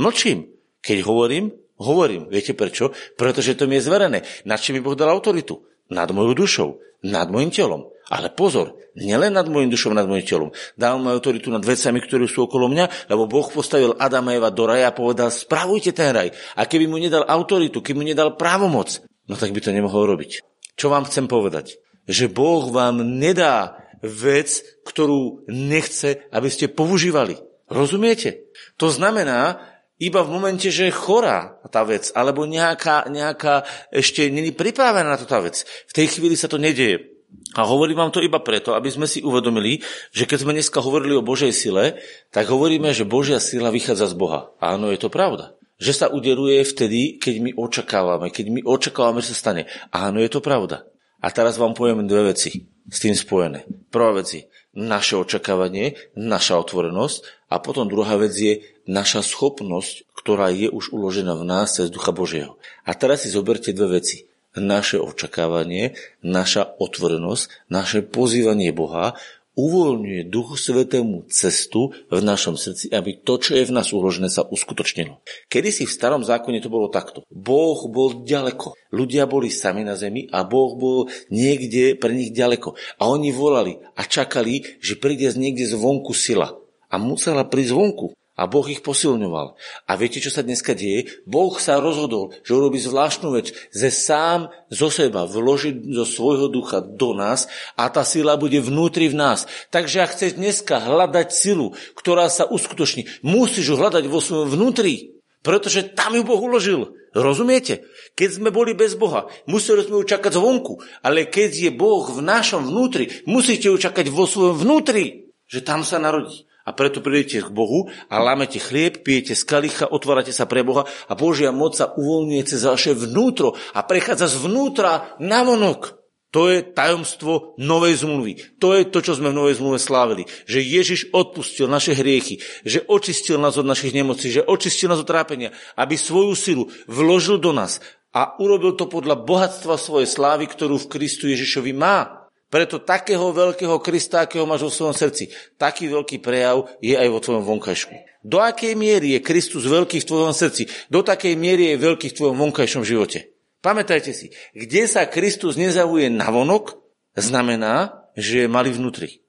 Mlčím. 0.00 0.48
Keď 0.80 1.04
hovorím, 1.04 1.52
hovorím. 1.76 2.32
Viete 2.32 2.56
prečo? 2.56 2.96
Pretože 3.20 3.52
to 3.52 3.68
mi 3.68 3.76
je 3.76 3.84
zverené. 3.84 4.24
Na 4.48 4.56
čím 4.56 4.78
mi 4.78 4.84
Boh 4.84 4.96
dal 4.96 5.12
autoritu? 5.12 5.60
Nad 5.92 6.08
mojou 6.08 6.32
dušou, 6.32 6.68
nad 7.04 7.28
mojim 7.28 7.52
telom. 7.52 7.92
Ale 8.08 8.32
pozor, 8.32 8.80
nielen 8.96 9.36
nad 9.36 9.44
mojim 9.44 9.68
dušom, 9.68 9.92
nad 9.92 10.08
mojim 10.08 10.24
telom. 10.24 10.50
Dal 10.72 10.96
mu 10.96 11.12
autoritu 11.12 11.52
nad 11.52 11.60
vecami, 11.60 12.00
ktoré 12.00 12.24
sú 12.24 12.48
okolo 12.48 12.72
mňa, 12.72 13.12
lebo 13.12 13.28
Boh 13.28 13.44
postavil 13.44 13.92
Adama 14.00 14.32
a 14.32 14.40
Eva 14.40 14.48
do 14.48 14.64
raja 14.64 14.88
a 14.88 14.96
povedal, 14.96 15.28
spravujte 15.28 15.92
ten 15.92 16.16
raj. 16.16 16.32
A 16.56 16.64
keby 16.64 16.88
mu 16.88 16.96
nedal 16.96 17.28
autoritu, 17.28 17.84
keby 17.84 17.96
mu 18.00 18.06
nedal 18.08 18.40
právomoc, 18.40 19.04
no 19.28 19.36
tak 19.36 19.52
by 19.52 19.60
to 19.60 19.68
nemohol 19.74 20.08
robiť. 20.08 20.49
Čo 20.74 20.92
vám 20.92 21.06
chcem 21.06 21.26
povedať? 21.30 21.78
Že 22.10 22.32
Boh 22.32 22.70
vám 22.70 23.02
nedá 23.02 23.80
vec, 24.00 24.64
ktorú 24.84 25.44
nechce, 25.48 26.24
aby 26.32 26.48
ste 26.48 26.72
používali. 26.72 27.36
Rozumiete? 27.70 28.50
To 28.80 28.90
znamená, 28.90 29.60
iba 30.00 30.24
v 30.24 30.32
momente, 30.32 30.72
že 30.72 30.88
je 30.88 30.96
chorá 30.96 31.60
tá 31.68 31.84
vec, 31.84 32.08
alebo 32.16 32.48
nejaká, 32.48 33.06
nejaká 33.12 33.68
ešte 33.92 34.32
není 34.32 34.50
pripravená 34.50 35.14
na 35.14 35.20
to 35.20 35.28
tá 35.28 35.38
vec. 35.44 35.68
V 35.86 35.92
tej 35.92 36.16
chvíli 36.16 36.34
sa 36.34 36.48
to 36.48 36.56
nedieje. 36.56 37.20
A 37.54 37.62
hovorím 37.62 38.00
vám 38.02 38.14
to 38.14 38.24
iba 38.24 38.42
preto, 38.42 38.74
aby 38.74 38.90
sme 38.90 39.06
si 39.06 39.22
uvedomili, 39.22 39.78
že 40.10 40.26
keď 40.26 40.38
sme 40.42 40.56
dneska 40.56 40.82
hovorili 40.82 41.14
o 41.14 41.22
Božej 41.22 41.54
sile, 41.54 42.00
tak 42.34 42.50
hovoríme, 42.50 42.90
že 42.90 43.06
Božia 43.06 43.38
sila 43.38 43.70
vychádza 43.70 44.10
z 44.10 44.18
Boha. 44.18 44.50
Áno, 44.58 44.90
je 44.90 44.98
to 44.98 45.12
pravda. 45.12 45.54
Že 45.80 45.92
sa 45.96 46.06
udeluje 46.12 46.60
vtedy, 46.60 47.16
keď 47.16 47.34
my 47.40 47.50
očakávame, 47.56 48.28
keď 48.28 48.46
my 48.52 48.60
očakávame, 48.68 49.24
že 49.24 49.32
sa 49.32 49.48
stane. 49.48 49.64
Áno, 49.90 50.20
je 50.20 50.28
to 50.28 50.44
pravda. 50.44 50.84
A 51.20 51.32
teraz 51.32 51.56
vám 51.56 51.72
poviem 51.72 52.04
dve 52.04 52.36
veci 52.36 52.68
s 52.88 53.00
tým 53.00 53.16
spojené. 53.16 53.64
Prvá 53.88 54.12
vec 54.16 54.28
je 54.28 54.42
naše 54.76 55.18
očakávanie, 55.18 55.98
naša 56.16 56.60
otvorenosť 56.62 57.48
a 57.52 57.58
potom 57.58 57.90
druhá 57.90 58.16
vec 58.16 58.32
je 58.32 58.64
naša 58.86 59.20
schopnosť, 59.26 60.08
ktorá 60.16 60.48
je 60.52 60.70
už 60.70 60.94
uložená 60.94 61.36
v 61.36 61.44
nás 61.44 61.76
cez 61.76 61.92
Ducha 61.92 62.12
Božieho. 62.14 62.56
A 62.86 62.96
teraz 62.96 63.24
si 63.24 63.32
zoberte 63.32 63.72
dve 63.72 64.00
veci. 64.00 64.28
Naše 64.50 64.98
očakávanie, 64.98 65.94
naša 66.26 66.74
otvorenosť, 66.82 67.70
naše 67.70 68.02
pozývanie 68.02 68.74
Boha 68.74 69.14
uvoľňuje 69.58 70.30
Duchu 70.30 70.54
Svetému 70.54 71.26
cestu 71.30 71.90
v 72.10 72.20
našom 72.22 72.54
srdci, 72.54 72.90
aby 72.94 73.18
to, 73.18 73.42
čo 73.42 73.58
je 73.58 73.66
v 73.66 73.74
nás 73.74 73.90
uložené, 73.90 74.30
sa 74.30 74.46
uskutočnilo. 74.46 75.22
Kedy 75.50 75.70
si 75.74 75.84
v 75.86 75.94
starom 75.94 76.22
zákone 76.22 76.62
to 76.62 76.70
bolo 76.70 76.92
takto. 76.92 77.26
Boh 77.30 77.78
bol 77.90 78.22
ďaleko. 78.22 78.78
Ľudia 78.94 79.26
boli 79.26 79.50
sami 79.50 79.82
na 79.82 79.98
zemi 79.98 80.30
a 80.30 80.46
Boh 80.46 80.78
bol 80.78 81.10
niekde 81.30 81.98
pre 81.98 82.14
nich 82.14 82.30
ďaleko. 82.30 82.78
A 83.02 83.10
oni 83.10 83.34
volali 83.34 83.78
a 83.98 84.02
čakali, 84.06 84.78
že 84.78 84.98
príde 84.98 85.26
z 85.30 85.36
niekde 85.38 85.66
zvonku 85.66 86.14
sila. 86.14 86.54
A 86.90 86.98
musela 86.98 87.46
prísť 87.46 87.70
zvonku 87.70 88.06
a 88.40 88.48
Boh 88.48 88.64
ich 88.72 88.80
posilňoval. 88.80 89.52
A 89.84 89.92
viete, 90.00 90.16
čo 90.16 90.32
sa 90.32 90.40
dneska 90.40 90.72
deje? 90.72 91.12
Boh 91.28 91.52
sa 91.60 91.76
rozhodol, 91.76 92.32
že 92.40 92.56
urobí 92.56 92.80
zvláštnu 92.80 93.36
vec, 93.36 93.52
že 93.68 93.92
sám 93.92 94.48
zo 94.72 94.88
seba 94.88 95.28
vloží 95.28 95.76
zo 95.92 96.08
svojho 96.08 96.48
ducha 96.48 96.80
do 96.80 97.12
nás 97.12 97.52
a 97.76 97.92
tá 97.92 98.00
sila 98.00 98.40
bude 98.40 98.56
vnútri 98.64 99.12
v 99.12 99.20
nás. 99.20 99.44
Takže 99.68 100.00
ak 100.00 100.16
chceš 100.16 100.40
dneska 100.40 100.80
hľadať 100.80 101.28
silu, 101.28 101.76
ktorá 101.92 102.32
sa 102.32 102.48
uskutoční, 102.48 103.20
musíš 103.20 103.68
ju 103.68 103.76
hľadať 103.76 104.08
vo 104.08 104.24
svojom 104.24 104.56
vnútri, 104.56 105.20
pretože 105.44 105.92
tam 105.92 106.16
ju 106.16 106.24
Boh 106.24 106.40
uložil. 106.40 106.96
Rozumiete? 107.12 107.84
Keď 108.14 108.40
sme 108.40 108.48
boli 108.54 108.72
bez 108.72 108.96
Boha, 108.96 109.28
museli 109.44 109.84
sme 109.84 110.00
ju 110.00 110.04
čakať 110.16 110.32
zvonku, 110.32 110.80
ale 111.04 111.28
keď 111.28 111.68
je 111.68 111.70
Boh 111.74 112.06
v 112.08 112.24
našom 112.24 112.70
vnútri, 112.70 113.10
musíte 113.28 113.68
ju 113.68 113.76
čakať 113.76 114.08
vo 114.08 114.24
svojom 114.24 114.64
vnútri, 114.64 115.28
že 115.50 115.60
tam 115.60 115.84
sa 115.84 115.98
narodí. 115.98 116.49
A 116.64 116.76
preto 116.76 117.00
prídete 117.00 117.44
k 117.44 117.50
Bohu 117.50 117.88
a 118.12 118.20
lámete 118.20 118.60
chlieb, 118.60 119.00
pijete 119.00 119.32
z 119.32 119.42
kalicha, 119.48 119.88
otvárate 119.88 120.30
sa 120.30 120.44
pre 120.44 120.60
Boha 120.60 120.84
a 121.08 121.12
Božia 121.16 121.50
moc 121.50 121.74
sa 121.76 121.92
uvoľňuje 121.96 122.42
cez 122.44 122.60
vaše 122.64 122.92
vnútro 122.92 123.56
a 123.72 123.80
prechádza 123.82 124.28
zvnútra 124.28 125.16
na 125.18 125.40
vonok. 125.42 126.00
To 126.30 126.46
je 126.46 126.62
tajomstvo 126.62 127.58
novej 127.58 128.06
zmluvy. 128.06 128.62
To 128.62 128.78
je 128.78 128.86
to, 128.86 129.02
čo 129.02 129.18
sme 129.18 129.34
v 129.34 129.38
novej 129.42 129.58
zmluve 129.58 129.82
slávili. 129.82 130.30
Že 130.46 130.60
Ježiš 130.62 131.00
odpustil 131.10 131.66
naše 131.66 131.90
hriechy, 131.90 132.38
že 132.62 132.86
očistil 132.86 133.42
nás 133.42 133.58
od 133.58 133.66
našich 133.66 133.90
nemocí, 133.90 134.30
že 134.30 134.46
očistil 134.46 134.94
nás 134.94 135.02
od 135.02 135.10
trápenia, 135.10 135.50
aby 135.74 135.98
svoju 135.98 136.38
silu 136.38 136.64
vložil 136.86 137.42
do 137.42 137.50
nás 137.50 137.82
a 138.14 138.38
urobil 138.38 138.78
to 138.78 138.86
podľa 138.86 139.18
bohatstva 139.26 139.74
svojej 139.74 140.06
slávy, 140.06 140.46
ktorú 140.46 140.78
v 140.78 140.90
Kristu 140.90 141.26
Ježišovi 141.30 141.74
má. 141.74 142.19
Preto 142.50 142.82
takého 142.82 143.30
veľkého 143.30 143.78
Krista, 143.78 144.26
akého 144.26 144.42
máš 144.42 144.66
vo 144.66 144.74
svojom 144.74 144.90
srdci, 144.90 145.30
taký 145.54 145.86
veľký 145.86 146.18
prejav 146.18 146.66
je 146.82 146.98
aj 146.98 147.06
vo 147.06 147.22
tvojom 147.22 147.46
vonkajšku. 147.46 147.94
Do 148.26 148.42
akej 148.42 148.74
miery 148.74 149.14
je 149.14 149.24
Kristus 149.24 149.70
veľký 149.70 150.02
v 150.02 150.08
tvojom 150.10 150.34
srdci, 150.34 150.66
do 150.90 151.06
takej 151.06 151.38
miery 151.38 151.72
je 151.72 151.76
veľký 151.78 152.10
v 152.10 152.16
tvojom 152.18 152.36
vonkajšom 152.36 152.82
živote. 152.82 153.30
Pamätajte 153.62 154.10
si, 154.10 154.34
kde 154.50 154.90
sa 154.90 155.06
Kristus 155.06 155.54
nezavuje 155.54 156.10
na 156.10 156.26
vonok, 156.26 156.74
znamená, 157.14 158.02
že 158.18 158.44
je 158.44 158.48
malý 158.50 158.74
vnútri. 158.74 159.22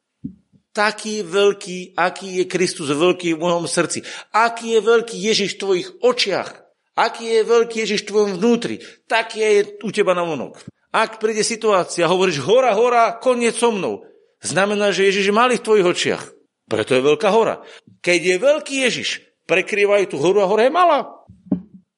Taký 0.74 1.22
veľký, 1.22 2.00
aký 2.00 2.42
je 2.42 2.46
Kristus 2.50 2.90
veľký 2.90 3.38
v 3.38 3.42
mojom 3.44 3.70
srdci, 3.70 4.02
aký 4.34 4.80
je 4.80 4.82
veľký 4.82 5.18
Ježiš 5.20 5.56
v 5.56 5.62
tvojich 5.62 5.88
očiach, 6.02 6.50
aký 6.98 7.38
je 7.38 7.42
veľký 7.44 7.76
Ježiš 7.86 8.02
v 8.02 8.10
tvojom 8.10 8.32
vnútri, 8.40 8.82
taký 9.06 9.46
je 9.46 9.78
u 9.84 9.90
teba 9.94 10.18
na 10.18 10.26
vonok. 10.26 10.64
Ak 10.92 11.24
príde 11.24 11.48
situácia, 11.48 12.12
hovoríš 12.12 12.44
hora, 12.44 12.76
hora, 12.76 13.16
koniec 13.16 13.56
so 13.56 13.72
mnou. 13.72 14.04
Znamená, 14.44 14.92
že 14.92 15.08
Ježiš 15.08 15.32
je 15.32 15.36
malý 15.36 15.56
v 15.56 15.66
tvojich 15.66 15.88
očiach. 15.88 16.24
Preto 16.68 16.92
je 17.00 17.02
veľká 17.04 17.32
hora. 17.32 17.64
Keď 18.04 18.20
je 18.20 18.36
veľký 18.44 18.76
Ježiš, 18.84 19.10
prekrývajú 19.48 20.12
tú 20.12 20.18
horu 20.20 20.44
a 20.44 20.50
hora 20.52 20.68
je 20.68 20.74
malá. 20.76 21.24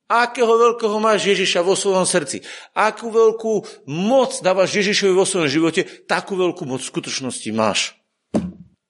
Akého 0.06 0.50
veľkého 0.50 1.02
máš 1.02 1.26
Ježiša 1.26 1.66
vo 1.66 1.74
svojom 1.74 2.06
srdci? 2.06 2.46
Akú 2.78 3.10
veľkú 3.10 3.86
moc 3.90 4.38
dávaš 4.46 4.78
Ježišovi 4.78 5.14
vo 5.18 5.26
svojom 5.26 5.50
živote, 5.50 5.90
takú 6.06 6.38
veľkú 6.38 6.70
moc 6.70 6.86
v 6.86 6.92
skutočnosti 6.94 7.50
máš. 7.50 7.98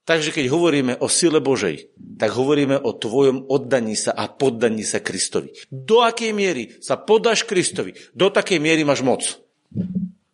Takže 0.04 0.36
keď 0.36 0.52
hovoríme 0.52 0.94
o 1.00 1.08
sile 1.08 1.40
Božej, 1.40 1.96
tak 2.20 2.36
hovoríme 2.36 2.76
o 2.76 2.92
tvojom 2.92 3.48
oddaní 3.48 3.96
sa 3.96 4.12
a 4.12 4.28
poddaní 4.28 4.84
sa 4.84 5.00
Kristovi. 5.00 5.56
Do 5.72 6.04
akej 6.04 6.36
miery 6.36 6.76
sa 6.84 7.00
podáš 7.00 7.48
Kristovi, 7.48 7.96
do 8.12 8.28
takej 8.28 8.60
miery 8.60 8.84
máš 8.84 9.00
moc 9.00 9.24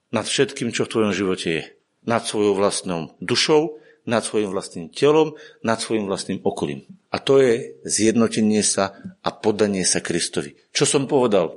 nad 0.09 0.25
všetkým, 0.25 0.73
čo 0.73 0.85
v 0.85 0.91
tvojom 0.91 1.13
živote 1.13 1.47
je. 1.49 1.63
Nad 2.07 2.25
svojou 2.25 2.57
vlastnou 2.57 3.13
dušou, 3.21 3.77
nad 4.09 4.25
svojim 4.25 4.49
vlastným 4.49 4.89
telom, 4.89 5.37
nad 5.61 5.77
svojim 5.77 6.09
vlastným 6.09 6.41
okolím. 6.41 6.89
A 7.13 7.21
to 7.21 7.37
je 7.37 7.77
zjednotenie 7.85 8.65
sa 8.65 8.97
a 9.21 9.29
podanie 9.29 9.85
sa 9.85 10.01
Kristovi. 10.01 10.57
Čo 10.73 10.89
som 10.89 11.03
povedal? 11.05 11.53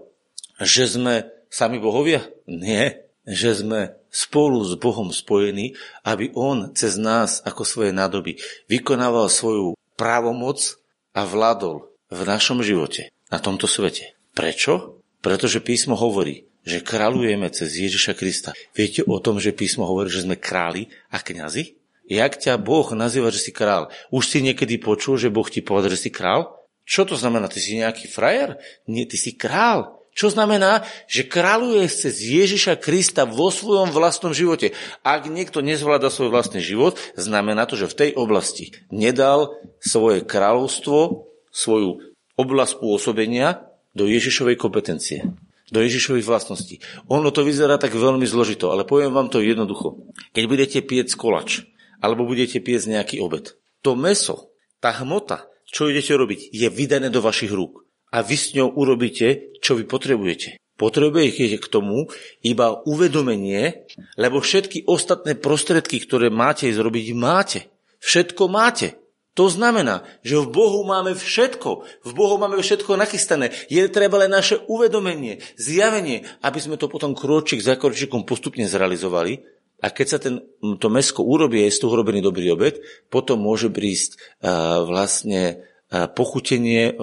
Že 0.60 0.84
sme 1.00 1.14
sami 1.48 1.80
bohovia? 1.80 2.28
Nie. 2.44 3.08
Že 3.24 3.50
sme 3.64 3.80
spolu 4.12 4.60
s 4.66 4.76
Bohom 4.76 5.08
spojení, 5.08 5.72
aby 6.04 6.34
On 6.36 6.74
cez 6.76 7.00
nás 7.00 7.40
ako 7.46 7.64
svoje 7.64 7.96
nádoby 7.96 8.36
vykonával 8.68 9.32
svoju 9.32 9.78
právomoc 9.96 10.76
a 11.16 11.24
vládol 11.24 11.88
v 12.12 12.20
našom 12.28 12.60
živote, 12.60 13.08
na 13.32 13.40
tomto 13.40 13.64
svete. 13.64 14.12
Prečo? 14.36 15.00
Pretože 15.24 15.64
písmo 15.64 15.96
hovorí, 15.96 16.44
že 16.62 16.82
kráľujeme 16.82 17.50
cez 17.50 17.74
Ježiša 17.74 18.14
Krista. 18.14 18.54
Viete 18.74 19.02
o 19.06 19.18
tom, 19.18 19.42
že 19.42 19.54
písmo 19.54 19.86
hovorí, 19.86 20.08
že 20.10 20.22
sme 20.22 20.38
králi 20.38 20.90
a 21.10 21.18
kňazi? 21.18 21.78
Jak 22.06 22.38
ťa 22.38 22.58
Boh 22.58 22.86
nazýva, 22.94 23.30
že 23.30 23.40
si 23.40 23.52
král? 23.54 23.90
Už 24.10 24.26
si 24.26 24.42
niekedy 24.42 24.78
počul, 24.78 25.16
že 25.18 25.32
Boh 25.32 25.46
ti 25.46 25.62
povedal, 25.62 25.94
že 25.94 26.08
si 26.08 26.10
král? 26.10 26.54
Čo 26.82 27.06
to 27.06 27.14
znamená? 27.14 27.46
Ty 27.46 27.58
si 27.62 27.78
nejaký 27.78 28.10
frajer? 28.10 28.58
Nie, 28.90 29.06
ty 29.06 29.14
si 29.14 29.38
král. 29.38 30.02
Čo 30.12 30.28
znamená, 30.28 30.84
že 31.08 31.24
kráľuje 31.24 31.88
cez 31.88 32.20
Ježiša 32.20 32.76
Krista 32.76 33.24
vo 33.24 33.48
svojom 33.48 33.96
vlastnom 33.96 34.36
živote. 34.36 34.76
Ak 35.00 35.24
niekto 35.24 35.64
nezvláda 35.64 36.12
svoj 36.12 36.28
vlastný 36.28 36.60
život, 36.60 37.00
znamená 37.16 37.64
to, 37.64 37.80
že 37.80 37.88
v 37.88 37.96
tej 37.96 38.10
oblasti 38.20 38.76
nedal 38.92 39.56
svoje 39.80 40.20
kráľovstvo, 40.20 41.32
svoju 41.48 42.12
oblasť 42.36 42.74
pôsobenia 42.76 43.64
do 43.96 44.04
Ježišovej 44.04 44.60
kompetencie, 44.60 45.32
do 45.72 45.80
Ježišových 45.80 46.28
vlastností. 46.28 46.84
Ono 47.08 47.32
to 47.32 47.42
vyzerá 47.42 47.80
tak 47.80 47.96
veľmi 47.96 48.28
zložito, 48.28 48.68
ale 48.68 48.84
poviem 48.84 49.10
vám 49.16 49.32
to 49.32 49.40
jednoducho. 49.40 50.04
Keď 50.36 50.44
budete 50.44 50.78
piec 50.84 51.08
kolač, 51.16 51.64
alebo 52.04 52.28
budete 52.28 52.60
piec 52.60 52.84
nejaký 52.84 53.24
obed, 53.24 53.56
to 53.80 53.96
meso, 53.96 54.52
tá 54.78 54.92
hmota, 54.92 55.48
čo 55.64 55.88
idete 55.88 56.12
robiť, 56.12 56.52
je 56.52 56.68
vydané 56.68 57.08
do 57.08 57.24
vašich 57.24 57.50
rúk 57.50 57.88
a 58.12 58.20
vy 58.20 58.36
s 58.36 58.52
ňou 58.52 58.76
urobíte, 58.76 59.56
čo 59.64 59.72
vy 59.74 59.88
potrebujete. 59.88 60.60
Potrebujete 60.76 61.56
k 61.56 61.66
tomu 61.70 62.12
iba 62.44 62.84
uvedomenie, 62.84 63.88
lebo 64.20 64.44
všetky 64.44 64.84
ostatné 64.84 65.38
prostredky, 65.38 66.02
ktoré 66.02 66.28
máte 66.28 66.68
zrobiť, 66.68 67.06
máte. 67.16 67.60
Všetko 68.02 68.50
máte. 68.50 69.01
To 69.32 69.48
znamená, 69.48 70.04
že 70.20 70.36
v 70.44 70.52
Bohu 70.52 70.84
máme 70.84 71.16
všetko. 71.16 71.70
V 72.04 72.12
Bohu 72.12 72.36
máme 72.36 72.60
všetko 72.60 73.00
nachystané. 73.00 73.48
Je 73.72 73.80
treba 73.88 74.20
len 74.20 74.28
naše 74.28 74.60
uvedomenie, 74.68 75.40
zjavenie, 75.56 76.28
aby 76.44 76.58
sme 76.60 76.76
to 76.76 76.92
potom 76.92 77.16
kročík 77.16 77.64
za 77.64 77.80
kročíkom 77.80 78.28
postupne 78.28 78.68
zrealizovali. 78.68 79.40
A 79.82 79.90
keď 79.90 80.06
sa 80.06 80.18
ten, 80.20 80.44
to 80.78 80.86
mesko 80.92 81.24
urobí, 81.24 81.64
je 81.64 81.74
z 81.74 81.80
toho 81.80 81.96
urobený 81.96 82.22
dobrý 82.22 82.52
obed, 82.52 82.78
potom 83.08 83.40
môže 83.40 83.72
prísť 83.72 84.14
uh, 84.44 84.84
vlastne 84.86 85.72
pochutenie, 85.92 86.82
e, 86.88 86.94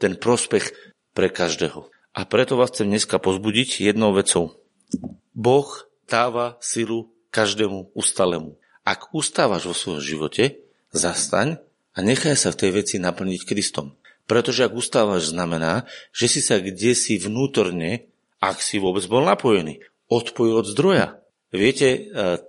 ten 0.00 0.16
prospech 0.16 0.72
pre 1.12 1.28
každého. 1.28 1.92
A 2.16 2.24
preto 2.24 2.56
vás 2.56 2.72
chcem 2.72 2.88
dneska 2.88 3.20
pozbudiť 3.20 3.84
jednou 3.84 4.16
vecou. 4.16 4.56
Boh 5.36 5.68
dáva 6.08 6.56
silu 6.60 7.12
každému 7.32 7.92
ustalemu. 7.96 8.56
Ak 8.84 9.12
ustávaš 9.16 9.68
vo 9.68 9.76
svojom 9.76 10.00
živote, 10.00 10.61
zastaň 10.92 11.58
a 11.96 11.98
nechaj 12.00 12.36
sa 12.36 12.52
v 12.52 12.60
tej 12.60 12.70
veci 12.84 12.96
naplniť 13.00 13.48
Kristom. 13.48 13.96
Pretože 14.30 14.68
ak 14.68 14.76
ustávaš, 14.76 15.34
znamená, 15.34 15.88
že 16.14 16.30
si 16.30 16.40
sa 16.40 16.62
kde 16.62 16.94
si 16.94 17.18
vnútorne, 17.18 18.06
ak 18.38 18.62
si 18.62 18.78
vôbec 18.78 19.02
bol 19.10 19.26
napojený, 19.26 19.82
odpojil 20.06 20.62
od 20.62 20.68
zdroja. 20.68 21.18
Viete, 21.52 21.88
e, 21.92 21.98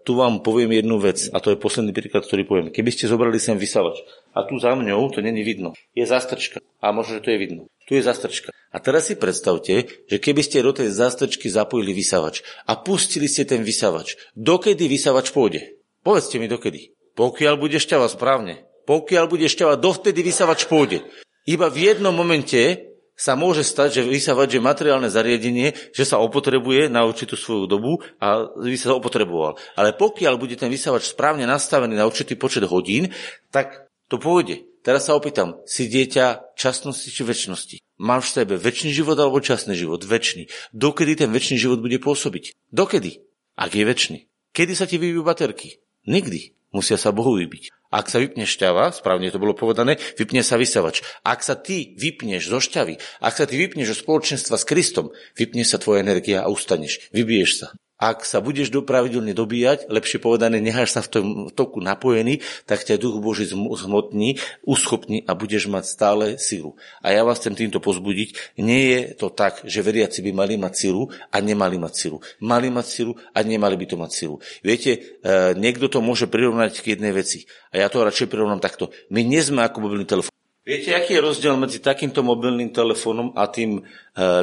tu 0.08 0.16
vám 0.16 0.40
poviem 0.40 0.80
jednu 0.80 0.96
vec, 0.96 1.28
a 1.28 1.44
to 1.44 1.52
je 1.52 1.60
posledný 1.60 1.92
príklad, 1.92 2.24
ktorý 2.24 2.48
poviem. 2.48 2.68
Keby 2.72 2.88
ste 2.88 3.12
zobrali 3.12 3.36
sem 3.36 3.60
vysavač 3.60 4.00
a 4.32 4.48
tu 4.48 4.56
za 4.64 4.72
mňou 4.80 5.12
to 5.12 5.20
není 5.20 5.44
vidno, 5.44 5.76
je 5.92 6.08
zastrčka 6.08 6.64
a 6.80 6.96
možno, 6.96 7.20
že 7.20 7.24
to 7.28 7.36
je 7.36 7.40
vidno. 7.40 7.62
Tu 7.84 8.00
je 8.00 8.04
zastrčka. 8.08 8.56
A 8.72 8.78
teraz 8.80 9.12
si 9.12 9.20
predstavte, 9.20 9.92
že 10.08 10.18
keby 10.24 10.40
ste 10.40 10.64
do 10.64 10.72
tej 10.72 10.88
zastrčky 10.88 11.52
zapojili 11.52 11.92
vysavač 11.92 12.48
a 12.64 12.80
pustili 12.80 13.28
ste 13.28 13.44
ten 13.44 13.68
vysavač, 13.68 14.16
dokedy 14.40 14.88
vysavač 14.88 15.36
pôjde? 15.36 15.84
Povedzte 16.00 16.40
mi 16.40 16.48
dokedy. 16.48 16.93
Pokiaľ 17.14 17.54
bude 17.62 17.78
šťava 17.78 18.10
správne. 18.10 18.66
Pokiaľ 18.84 19.26
bude 19.30 19.48
šťava, 19.48 19.80
dovtedy 19.80 20.26
vysavač 20.26 20.66
pôjde. 20.68 21.06
Iba 21.48 21.68
v 21.70 21.92
jednom 21.92 22.16
momente 22.16 22.94
sa 23.14 23.38
môže 23.38 23.62
stať, 23.62 24.02
že 24.02 24.10
vysávať, 24.10 24.58
že 24.58 24.66
materiálne 24.66 25.06
zariadenie, 25.08 25.94
že 25.94 26.04
sa 26.04 26.18
opotrebuje 26.18 26.90
na 26.90 27.06
určitú 27.06 27.38
svoju 27.38 27.70
dobu 27.70 28.02
a 28.18 28.50
by 28.50 28.78
sa 28.78 28.98
opotreboval. 28.98 29.56
Ale 29.78 29.94
pokiaľ 29.94 30.34
bude 30.42 30.58
ten 30.58 30.74
vysávač 30.74 31.14
správne 31.14 31.46
nastavený 31.46 31.94
na 31.94 32.10
určitý 32.10 32.34
počet 32.34 32.66
hodín, 32.66 33.14
tak 33.54 33.86
to 34.10 34.18
pôjde. 34.18 34.66
Teraz 34.84 35.08
sa 35.08 35.16
opýtam, 35.16 35.64
si 35.64 35.88
dieťa 35.88 36.58
časnosti 36.60 37.08
či 37.08 37.24
väčšnosti? 37.24 37.80
Máš 38.04 38.34
v 38.34 38.36
sebe 38.44 38.56
väčší 38.60 38.92
život 38.92 39.16
alebo 39.16 39.40
časný 39.40 39.80
život? 39.80 40.04
Väčší. 40.04 40.52
Dokedy 40.76 41.24
ten 41.24 41.32
väčší 41.32 41.56
život 41.56 41.80
bude 41.80 42.04
pôsobiť? 42.04 42.52
Dokedy? 42.68 43.24
Ak 43.56 43.72
je 43.72 43.84
väčší. 43.88 44.28
Kedy 44.52 44.74
sa 44.76 44.84
ti 44.84 45.00
vybijú 45.00 45.24
baterky? 45.24 45.80
Nikdy. 46.04 46.52
Musia 46.74 46.98
sa 46.98 47.14
Bohu 47.14 47.38
vybiť. 47.38 47.70
Ak 47.94 48.10
sa 48.10 48.18
vypne 48.18 48.50
šťava, 48.50 48.90
správne 48.90 49.30
to 49.30 49.38
bolo 49.38 49.54
povedané, 49.54 50.02
vypne 50.18 50.42
sa 50.42 50.58
vysavač. 50.58 51.06
Ak 51.22 51.46
sa 51.46 51.54
ty 51.54 51.94
vypneš 51.94 52.50
zo 52.50 52.58
šťavy, 52.58 52.98
ak 53.22 53.34
sa 53.38 53.46
ty 53.46 53.54
vypneš 53.62 53.94
zo 53.94 53.98
spoločenstva 54.02 54.58
s 54.58 54.66
Kristom, 54.66 55.14
vypne 55.38 55.62
sa 55.62 55.78
tvoja 55.78 56.02
energia 56.02 56.42
a 56.42 56.50
ustaneš. 56.50 57.14
Vybiješ 57.14 57.52
sa. 57.62 57.68
Ak 58.04 58.28
sa 58.28 58.44
budeš 58.44 58.68
dopravidelne 58.68 59.32
dobíjať, 59.32 59.88
lepšie 59.88 60.20
povedané, 60.20 60.60
necháš 60.60 60.92
sa 60.92 61.00
v 61.00 61.08
tom 61.08 61.26
toku 61.56 61.80
napojený, 61.80 62.44
tak 62.68 62.84
ťa 62.84 63.00
duch 63.00 63.24
Boží 63.24 63.48
zhmotní, 63.48 64.44
uschopní 64.68 65.24
a 65.24 65.32
budeš 65.32 65.72
mať 65.72 65.88
stále 65.88 66.26
silu. 66.36 66.76
A 67.00 67.16
ja 67.16 67.24
vás 67.24 67.40
chcem 67.40 67.56
týmto 67.56 67.80
pozbudiť. 67.80 68.60
Nie 68.60 68.82
je 68.92 69.00
to 69.16 69.32
tak, 69.32 69.64
že 69.64 69.80
veriaci 69.80 70.20
by 70.20 70.36
mali 70.36 70.60
mať 70.60 70.74
silu 70.76 71.08
a 71.32 71.40
nemali 71.40 71.80
mať 71.80 71.94
silu. 71.96 72.20
Mali 72.44 72.68
mať 72.68 72.88
silu 72.92 73.16
a 73.32 73.40
nemali 73.40 73.80
by 73.80 73.86
to 73.88 73.96
mať 73.96 74.12
silu. 74.12 74.36
Viete, 74.60 74.92
e, 75.24 75.56
niekto 75.56 75.88
to 75.88 76.04
môže 76.04 76.28
prirovnať 76.28 76.84
k 76.84 77.00
jednej 77.00 77.16
veci. 77.16 77.48
A 77.72 77.80
ja 77.80 77.88
to 77.88 78.04
radšej 78.04 78.28
prirovnám 78.28 78.60
takto. 78.60 78.92
My 79.16 79.24
nie 79.24 79.40
sme 79.40 79.64
ako 79.64 79.80
mobilný 79.80 80.04
telefón. 80.04 80.36
Viete, 80.68 80.92
aký 80.92 81.16
je 81.16 81.24
rozdiel 81.24 81.56
medzi 81.56 81.80
takýmto 81.80 82.20
mobilným 82.20 82.76
telefónom 82.76 83.32
a 83.40 83.48
tým 83.48 83.80
e, 83.80 83.82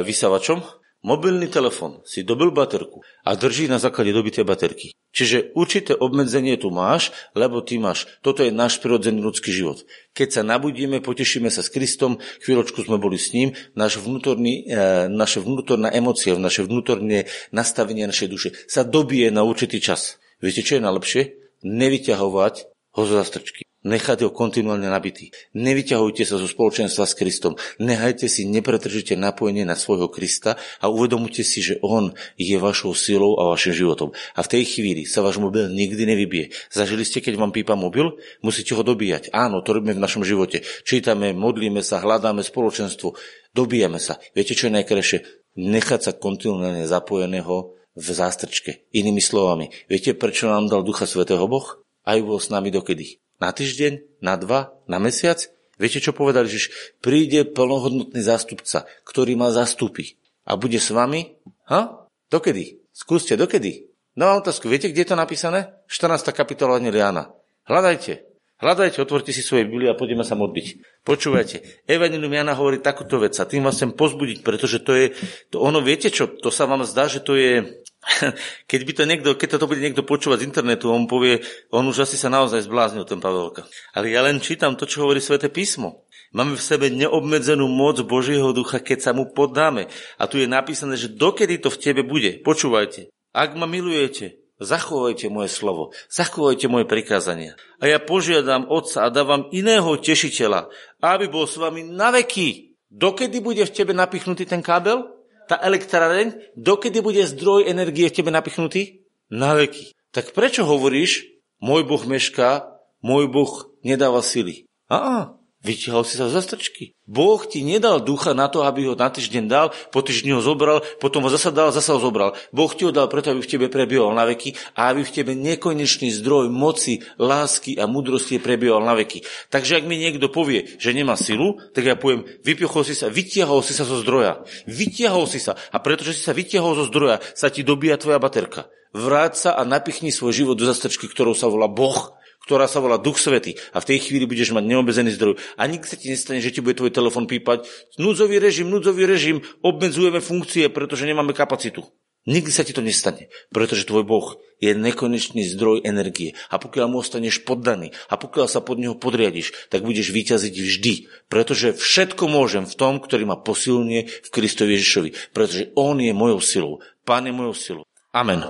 vysavačom? 0.01 0.80
Mobilný 1.01 1.49
telefon 1.49 2.05
si 2.05 2.21
dobil 2.21 2.53
baterku 2.53 3.01
a 3.25 3.33
drží 3.33 3.65
na 3.65 3.81
základe 3.81 4.13
dobitej 4.13 4.45
baterky. 4.45 4.93
Čiže 5.09 5.49
určité 5.57 5.97
obmedzenie 5.97 6.61
tu 6.61 6.69
máš, 6.69 7.09
lebo 7.33 7.65
ty 7.65 7.81
máš. 7.81 8.05
Toto 8.21 8.45
je 8.45 8.53
náš 8.53 8.77
prirodzený 8.77 9.17
ľudský 9.17 9.49
život. 9.49 9.81
Keď 10.13 10.29
sa 10.29 10.41
nabudíme, 10.45 11.01
potešíme 11.01 11.49
sa 11.49 11.65
s 11.65 11.73
Kristom, 11.73 12.21
chvíľočku 12.45 12.85
sme 12.85 13.01
boli 13.01 13.17
s 13.17 13.33
ním, 13.33 13.57
náš 13.73 13.97
vnútorný, 13.97 14.69
e, 14.69 15.09
naše 15.09 15.41
vnútorná 15.41 15.89
emócia, 15.89 16.37
naše 16.37 16.69
vnútorné 16.69 17.25
nastavenie 17.49 18.05
našej 18.05 18.29
duše 18.29 18.49
sa 18.69 18.85
dobije 18.85 19.33
na 19.33 19.41
určitý 19.41 19.81
čas. 19.81 20.21
Viete, 20.37 20.61
čo 20.61 20.77
je 20.77 20.85
najlepšie? 20.85 21.21
Nevyťahovať 21.65 22.70
ho 22.91 23.01
zo 23.07 23.15
zastrčky. 23.19 23.71
Nechajte 23.81 24.29
ho 24.29 24.31
kontinuálne 24.31 24.85
nabitý. 24.93 25.33
Nevyťahujte 25.57 26.21
sa 26.21 26.37
zo 26.37 26.45
spoločenstva 26.45 27.09
s 27.09 27.17
Kristom. 27.17 27.57
Nehajte 27.81 28.29
si 28.29 28.45
nepretržite 28.45 29.17
napojenie 29.17 29.65
na 29.65 29.73
svojho 29.73 30.05
Krista 30.05 30.53
a 30.77 30.85
uvedomujte 30.85 31.41
si, 31.41 31.65
že 31.65 31.81
On 31.81 32.13
je 32.37 32.61
vašou 32.61 32.93
silou 32.93 33.41
a 33.41 33.49
vašim 33.49 33.73
životom. 33.73 34.13
A 34.37 34.45
v 34.45 34.51
tej 34.53 34.63
chvíli 34.69 35.09
sa 35.09 35.25
váš 35.25 35.41
mobil 35.41 35.65
nikdy 35.73 35.97
nevybije. 35.97 36.53
Zažili 36.69 37.01
ste, 37.01 37.25
keď 37.25 37.41
vám 37.41 37.49
pípa 37.49 37.73
mobil? 37.73 38.21
Musíte 38.45 38.77
ho 38.77 38.85
dobíjať. 38.85 39.33
Áno, 39.33 39.65
to 39.65 39.73
robíme 39.73 39.97
v 39.97 40.03
našom 40.05 40.21
živote. 40.21 40.61
Čítame, 40.85 41.33
modlíme 41.33 41.81
sa, 41.81 42.05
hľadáme 42.05 42.45
spoločenstvo, 42.45 43.17
dobíjame 43.57 43.97
sa. 43.97 44.21
Viete, 44.37 44.53
čo 44.53 44.69
je 44.69 44.77
najkrajšie? 44.77 45.25
Nechať 45.57 45.99
sa 46.05 46.11
kontinuálne 46.13 46.85
zapojeného 46.85 47.73
v 47.97 48.07
zástrčke. 48.13 48.85
Inými 48.93 49.19
slovami, 49.25 49.73
viete, 49.89 50.13
prečo 50.13 50.45
nám 50.45 50.69
dal 50.69 50.85
Ducha 50.85 51.09
Svetého 51.09 51.49
Boh? 51.49 51.81
Aj 52.01 52.17
bol 52.21 52.41
s 52.41 52.49
nami 52.49 52.73
dokedy? 52.73 53.21
Na 53.41 53.53
týždeň? 53.53 54.21
Na 54.21 54.37
dva? 54.37 54.73
Na 54.85 54.97
mesiac? 54.97 55.41
Viete, 55.81 55.97
čo 55.97 56.13
povedali? 56.13 56.45
Že 56.45 56.69
príde 57.01 57.41
plnohodnotný 57.45 58.21
zástupca, 58.21 58.85
ktorý 59.05 59.33
ma 59.33 59.49
zastúpi 59.49 60.21
a 60.45 60.53
bude 60.57 60.77
s 60.77 60.93
vami? 60.93 61.37
Ha? 61.69 62.05
Dokedy? 62.29 62.81
Skúste, 62.93 63.33
dokedy? 63.33 63.89
Dávam 64.13 64.43
otázku. 64.43 64.67
Viete, 64.67 64.91
kde 64.91 65.07
je 65.07 65.09
to 65.09 65.17
napísané? 65.17 65.71
14. 65.87 66.35
kapitola 66.35 66.77
Liana. 66.77 67.31
Hľadajte. 67.65 68.31
Hľadajte, 68.61 69.01
otvorte 69.01 69.33
si 69.33 69.41
svoje 69.41 69.65
Biblie 69.65 69.89
a 69.89 69.97
poďme 69.97 70.21
sa 70.21 70.37
modliť. 70.37 71.01
Počúvajte, 71.01 71.81
Evangelium 71.89 72.29
Jana 72.29 72.53
hovorí 72.53 72.77
takúto 72.77 73.17
vec 73.17 73.33
a 73.41 73.49
tým 73.49 73.65
vás 73.65 73.81
chcem 73.81 73.89
pozbudiť, 73.89 74.45
pretože 74.45 74.85
to 74.85 74.93
je, 74.93 75.17
to 75.49 75.57
ono, 75.57 75.81
viete 75.81 76.13
čo, 76.13 76.29
to 76.29 76.53
sa 76.53 76.69
vám 76.69 76.85
zdá, 76.85 77.09
že 77.09 77.25
to 77.25 77.33
je 77.33 77.80
keď 78.71 78.81
by 78.81 78.93
to 78.97 79.03
niekto, 79.05 79.29
keď 79.37 79.61
to 79.61 79.69
bude 79.69 79.81
niekto 79.81 80.01
počúvať 80.01 80.41
z 80.41 80.47
internetu, 80.49 80.89
on 80.89 81.05
povie, 81.05 81.45
on 81.69 81.85
už 81.85 82.09
asi 82.09 82.17
sa 82.17 82.33
naozaj 82.33 82.65
zbláznil, 82.65 83.05
ten 83.05 83.21
Pavelka. 83.21 83.69
Ale 83.93 84.09
ja 84.09 84.25
len 84.25 84.41
čítam 84.41 84.73
to, 84.73 84.89
čo 84.89 85.05
hovorí 85.05 85.21
Svete 85.21 85.53
písmo. 85.53 86.05
Máme 86.31 86.55
v 86.55 86.63
sebe 86.63 86.87
neobmedzenú 86.87 87.67
moc 87.67 87.99
Božieho 88.07 88.55
ducha, 88.55 88.79
keď 88.79 88.99
sa 89.03 89.11
mu 89.11 89.29
poddáme. 89.29 89.91
A 90.15 90.23
tu 90.31 90.39
je 90.39 90.47
napísané, 90.47 90.95
že 90.95 91.11
dokedy 91.11 91.59
to 91.59 91.67
v 91.67 91.81
tebe 91.81 92.01
bude. 92.07 92.39
Počúvajte. 92.39 93.11
Ak 93.35 93.53
ma 93.59 93.67
milujete, 93.67 94.39
zachovajte 94.59 95.27
moje 95.27 95.51
slovo, 95.51 95.91
zachovajte 96.07 96.71
moje 96.71 96.87
prikázania. 96.87 97.59
A 97.83 97.91
ja 97.91 97.99
požiadam 97.99 98.69
Otca 98.71 99.07
a 99.07 99.13
dávam 99.13 99.51
iného 99.51 99.91
tešiteľa, 99.99 100.71
aby 101.03 101.27
bol 101.27 101.43
s 101.49 101.59
vami 101.59 101.83
na 101.83 102.15
veky. 102.15 102.79
Dokedy 102.91 103.43
bude 103.43 103.63
v 103.67 103.75
tebe 103.75 103.91
napichnutý 103.91 104.47
ten 104.47 104.63
kábel? 104.63 105.20
Tá 105.51 105.59
elektráreň, 105.59 106.55
dokedy 106.55 107.03
bude 107.03 107.27
zdroj 107.27 107.67
energie 107.67 108.07
v 108.07 108.15
tebe 108.15 108.31
napichnutý? 108.31 109.03
Na 109.27 109.51
veky. 109.51 109.91
Tak 110.15 110.31
prečo 110.31 110.63
hovoríš, 110.63 111.27
môj 111.59 111.83
Boh 111.83 111.99
mešká, 112.07 112.71
môj 113.03 113.27
Boh 113.27 113.67
nedáva 113.83 114.23
sily? 114.23 114.63
Á, 114.87 115.35
Vytiahol 115.61 116.01
si 116.01 116.17
sa 116.17 116.25
z 116.25 116.41
zastrčky. 116.41 116.97
Boh 117.05 117.37
ti 117.45 117.61
nedal 117.61 118.01
ducha 118.01 118.33
na 118.33 118.49
to, 118.49 118.65
aby 118.65 118.89
ho 118.89 118.97
na 118.97 119.13
týždeň 119.13 119.45
dal, 119.45 119.69
po 119.93 120.01
týždni 120.01 120.33
ho 120.33 120.41
zobral, 120.41 120.81
potom 120.97 121.21
ho 121.21 121.29
zasa 121.29 121.53
dal, 121.53 121.69
zasa 121.69 121.93
ho 121.93 122.01
zobral. 122.01 122.33
Boh 122.49 122.73
ti 122.73 122.81
ho 122.81 122.89
dal 122.89 123.05
preto, 123.05 123.29
aby 123.29 123.45
v 123.45 123.51
tebe 123.51 123.65
prebýval 123.69 124.09
na 124.17 124.25
veky 124.25 124.57
a 124.73 124.89
aby 124.89 125.05
v 125.05 125.13
tebe 125.13 125.37
nekonečný 125.37 126.09
zdroj 126.17 126.49
moci, 126.49 127.05
lásky 127.21 127.77
a 127.77 127.85
múdrosti 127.85 128.41
prebýval 128.41 128.81
na 128.81 128.97
veky. 128.97 129.21
Takže 129.53 129.77
ak 129.77 129.85
mi 129.85 130.01
niekto 130.01 130.33
povie, 130.33 130.65
že 130.81 130.97
nemá 130.97 131.13
silu, 131.13 131.61
tak 131.77 131.85
ja 131.85 131.93
poviem, 131.93 132.25
vypichol 132.41 132.81
si 132.81 132.97
sa, 132.97 133.13
vytiahol 133.13 133.61
si 133.61 133.77
sa 133.77 133.85
zo 133.85 134.01
zdroja. 134.01 134.41
Vytiahol 134.65 135.29
si 135.29 135.37
sa. 135.37 135.53
A 135.69 135.77
pretože 135.77 136.17
si 136.17 136.25
sa 136.25 136.33
vytiahol 136.33 136.73
zo 136.73 136.89
zdroja, 136.89 137.21
sa 137.37 137.53
ti 137.53 137.61
dobíja 137.61 138.01
tvoja 138.01 138.17
baterka. 138.17 138.65
Vráť 138.97 139.33
sa 139.37 139.49
a 139.53 139.61
napichni 139.61 140.09
svoj 140.09 140.33
život 140.33 140.57
do 140.57 140.65
zastrčky, 140.65 141.05
ktorou 141.05 141.37
sa 141.37 141.47
volá 141.47 141.69
Boh 141.69 142.17
ktorá 142.45 142.65
sa 142.65 142.81
volá 142.81 142.97
Duch 142.97 143.21
Svety 143.21 143.57
a 143.73 143.81
v 143.81 143.87
tej 143.93 144.09
chvíli 144.09 144.25
budeš 144.25 144.53
mať 144.53 144.65
neobezený 144.65 145.13
zdroj. 145.15 145.37
A 145.57 145.69
nikdy 145.69 145.85
sa 145.85 145.97
ti 145.97 146.09
nestane, 146.09 146.41
že 146.41 146.51
ti 146.51 146.59
bude 146.59 146.77
tvoj 146.77 146.93
telefon 146.93 147.29
pípať. 147.29 147.65
Núdzový 148.01 148.41
režim, 148.41 148.69
núdzový 148.69 149.05
režim, 149.05 149.45
obmedzujeme 149.61 150.19
funkcie, 150.19 150.69
pretože 150.73 151.05
nemáme 151.05 151.37
kapacitu. 151.37 151.85
Nikdy 152.29 152.51
sa 152.53 152.61
ti 152.61 152.69
to 152.69 152.85
nestane, 152.85 153.33
pretože 153.49 153.89
tvoj 153.89 154.05
Boh 154.05 154.37
je 154.61 154.77
nekonečný 154.77 155.41
zdroj 155.57 155.81
energie. 155.81 156.37
A 156.53 156.61
pokiaľ 156.61 156.85
mu 156.85 157.01
ostaneš 157.01 157.41
poddaný 157.41 157.97
a 158.13 158.21
pokiaľ 158.21 158.45
sa 158.45 158.61
pod 158.61 158.77
neho 158.77 158.93
podriadiš, 158.93 159.73
tak 159.73 159.81
budeš 159.81 160.13
vyťaziť 160.13 160.53
vždy. 160.53 160.93
Pretože 161.33 161.73
všetko 161.73 162.29
môžem 162.29 162.69
v 162.69 162.77
tom, 162.77 163.01
ktorý 163.01 163.25
ma 163.25 163.41
posilňuje 163.41 164.01
v 164.21 164.29
Kristovi 164.29 164.77
Ježišovi. 164.77 165.09
Pretože 165.33 165.73
On 165.73 165.97
je 165.97 166.13
mojou 166.13 166.39
silou. 166.45 166.73
Pán 167.09 167.25
je 167.25 167.33
mojou 167.33 167.57
silou. 167.57 167.83
Amen. 168.13 168.45